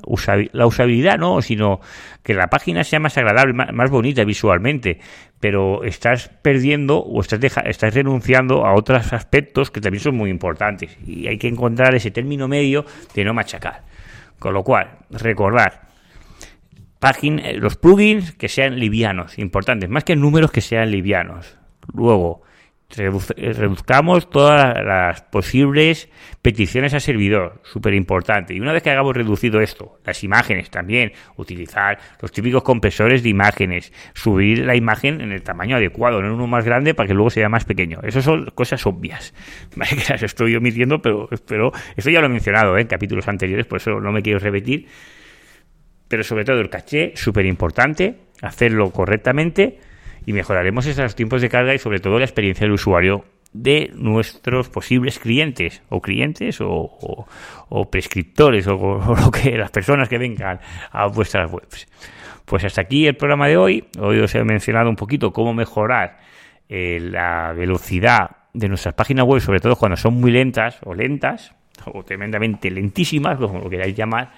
la, 0.52 0.66
usabilidad, 0.68 1.18
no, 1.18 1.42
sino 1.42 1.82
que 2.22 2.36
la 2.36 2.48
página 2.48 2.84
sea 2.84 3.00
más 3.00 3.18
agradable, 3.18 3.54
más, 3.54 3.90
bonita 3.90 4.24
visualmente, 4.24 5.00
pero 5.40 5.84
estás 5.84 6.30
perdiendo 6.44 7.00
o 7.00 7.22
estás, 7.22 7.40
estás 7.66 7.96
renunciando 7.96 8.68
a 8.68 8.76
otros 8.76 9.14
aspectos 9.14 9.72
que 9.72 9.82
también 9.82 10.04
son 10.04 10.16
muy 10.16 10.30
importantes 10.30 10.96
y 11.08 11.28
hay 11.28 11.40
que 11.40 11.48
encontrar 11.48 11.96
ese 11.96 12.12
término 12.12 12.48
medio 12.48 12.86
de 13.16 13.26
no 13.26 13.34
machacar. 13.34 13.84
Con 14.38 14.54
lo 14.54 14.64
cual, 14.64 15.00
recordar, 15.10 15.88
página, 17.00 17.52
los 17.54 17.78
plugins 17.78 18.34
que 18.34 18.48
sean 18.48 18.80
livianos, 18.80 19.40
importantes, 19.40 19.90
más 19.90 20.04
que 20.04 20.16
números 20.16 20.52
que 20.52 20.62
sean 20.62 20.92
livianos. 20.92 21.58
Luego, 21.94 22.44
reduzcamos 22.98 24.30
todas 24.30 24.84
las 24.84 25.22
posibles 25.22 26.10
peticiones 26.42 26.94
al 26.94 27.02
servidor, 27.02 27.62
súper 27.64 27.94
importante. 27.94 28.54
Y 28.54 28.60
una 28.60 28.74
vez 28.74 28.84
que 28.84 28.90
hayamos 28.90 29.16
reducido 29.16 29.62
esto, 29.62 30.00
las 30.06 30.24
imágenes 30.24 30.70
también, 30.70 31.12
utilizar 31.38 31.98
los 32.22 32.32
típicos 32.32 32.64
compresores 32.64 33.24
de 33.24 33.30
imágenes, 33.30 33.92
subir 34.14 34.60
la 34.60 34.76
imagen 34.76 35.22
en 35.22 35.32
el 35.32 35.42
tamaño 35.42 35.76
adecuado, 35.78 36.22
no 36.22 36.28
en 36.28 36.34
uno 36.34 36.48
más 36.48 36.66
grande 36.66 36.94
para 36.94 37.08
que 37.08 37.14
luego 37.14 37.30
sea 37.30 37.50
más 37.50 37.66
pequeño. 37.66 38.00
Esas 38.04 38.24
son 38.24 38.46
cosas 38.56 38.86
obvias, 38.86 39.34
que 39.72 40.14
las 40.14 40.24
estoy 40.24 40.56
omitiendo, 40.56 41.02
pero, 41.02 41.30
pero 41.48 41.72
ya 41.98 42.20
lo 42.20 42.28
he 42.28 42.30
mencionado 42.30 42.78
¿eh? 42.78 42.82
en 42.82 42.88
capítulos 42.88 43.28
anteriores, 43.28 43.66
por 43.66 43.78
eso 43.78 44.00
no 44.00 44.12
me 44.12 44.22
quiero 44.22 44.40
repetir. 44.40 44.88
Pero 46.08 46.24
sobre 46.24 46.46
todo 46.46 46.60
el 46.60 46.70
caché, 46.70 47.14
súper 47.16 47.46
importante, 47.48 48.20
hacerlo 48.42 48.92
correctamente 48.92 49.80
y 50.26 50.34
mejoraremos 50.34 50.86
esos 50.86 51.16
tiempos 51.16 51.42
de 51.42 51.50
carga 51.50 51.74
y 51.74 51.80
sobre 51.80 52.00
todo 52.00 52.20
la 52.20 52.26
experiencia 52.26 52.66
del 52.66 52.74
usuario 52.74 53.26
de 53.54 53.92
nuestros 53.96 54.68
posibles 54.70 55.18
clientes 55.20 55.82
o 55.90 56.02
clientes 56.02 56.60
o, 56.62 57.28
prescriptores 57.90 58.68
o, 58.68 58.76
lo 59.26 59.32
que 59.32 59.58
las 59.58 59.72
personas 59.72 60.10
que 60.10 60.18
vengan 60.18 60.60
a 60.92 61.08
vuestras 61.08 61.52
webs. 61.52 61.88
Pues 62.44 62.64
hasta 62.64 62.82
aquí 62.82 63.08
el 63.08 63.16
programa 63.16 63.48
de 63.48 63.58
hoy. 63.58 63.86
Hoy 64.00 64.20
os 64.20 64.36
he 64.36 64.44
mencionado 64.44 64.90
un 64.90 64.96
poquito 64.96 65.32
cómo 65.32 65.54
mejorar 65.54 66.18
eh, 66.68 67.00
la 67.00 67.54
velocidad 67.54 68.30
de 68.54 68.68
nuestras 68.68 68.94
páginas 68.94 69.26
web, 69.26 69.42
sobre 69.42 69.60
todo 69.60 69.76
cuando 69.76 69.96
son 69.96 70.16
muy 70.16 70.32
lentas 70.32 70.80
o 70.84 70.94
lentas, 70.94 71.56
o 71.86 72.04
tremendamente 72.04 72.70
lentísimas, 72.70 73.38
como 73.38 73.60
lo 73.60 73.70
queráis 73.70 73.96
llamar, 73.96 74.32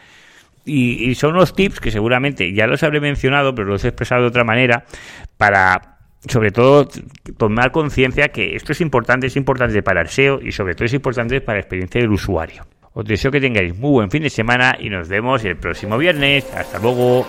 y, 0.68 1.16
son 1.16 1.32
unos 1.36 1.54
tips 1.56 1.80
que 1.80 1.92
seguramente 1.92 2.54
ya 2.54 2.68
los 2.68 2.84
habré 2.84 3.00
mencionado, 3.00 3.56
pero 3.56 3.70
los 3.70 3.84
he 3.86 3.90
expresado 3.90 4.24
de 4.24 4.28
otra 4.28 4.44
manera, 4.44 4.86
para 5.38 5.98
sobre 6.28 6.52
todo 6.52 6.88
tomar 7.38 7.72
conciencia 7.72 8.30
que 8.30 8.56
esto 8.56 8.74
es 8.74 8.82
importante, 8.82 9.28
es 9.28 9.36
importante 9.36 9.82
para 9.82 10.02
el 10.02 10.10
SEO 10.10 10.40
y 10.42 10.52
sobre 10.52 10.76
todo 10.76 10.86
es 10.86 10.94
importante 10.94 11.40
para 11.42 11.58
la 11.58 11.62
experiencia 11.62 12.02
del 12.02 12.12
usuario. 12.12 12.64
Os 12.94 13.06
deseo 13.06 13.32
que 13.32 13.40
tengáis 13.40 13.78
muy 13.78 13.92
buen 13.92 14.10
fin 14.10 14.24
de 14.24 14.30
semana 14.30 14.76
y 14.80 14.90
nos 14.90 15.08
vemos 15.08 15.46
el 15.46 15.56
próximo 15.56 15.98
viernes. 15.98 16.52
Hasta 16.54 16.80
luego. 16.80 17.28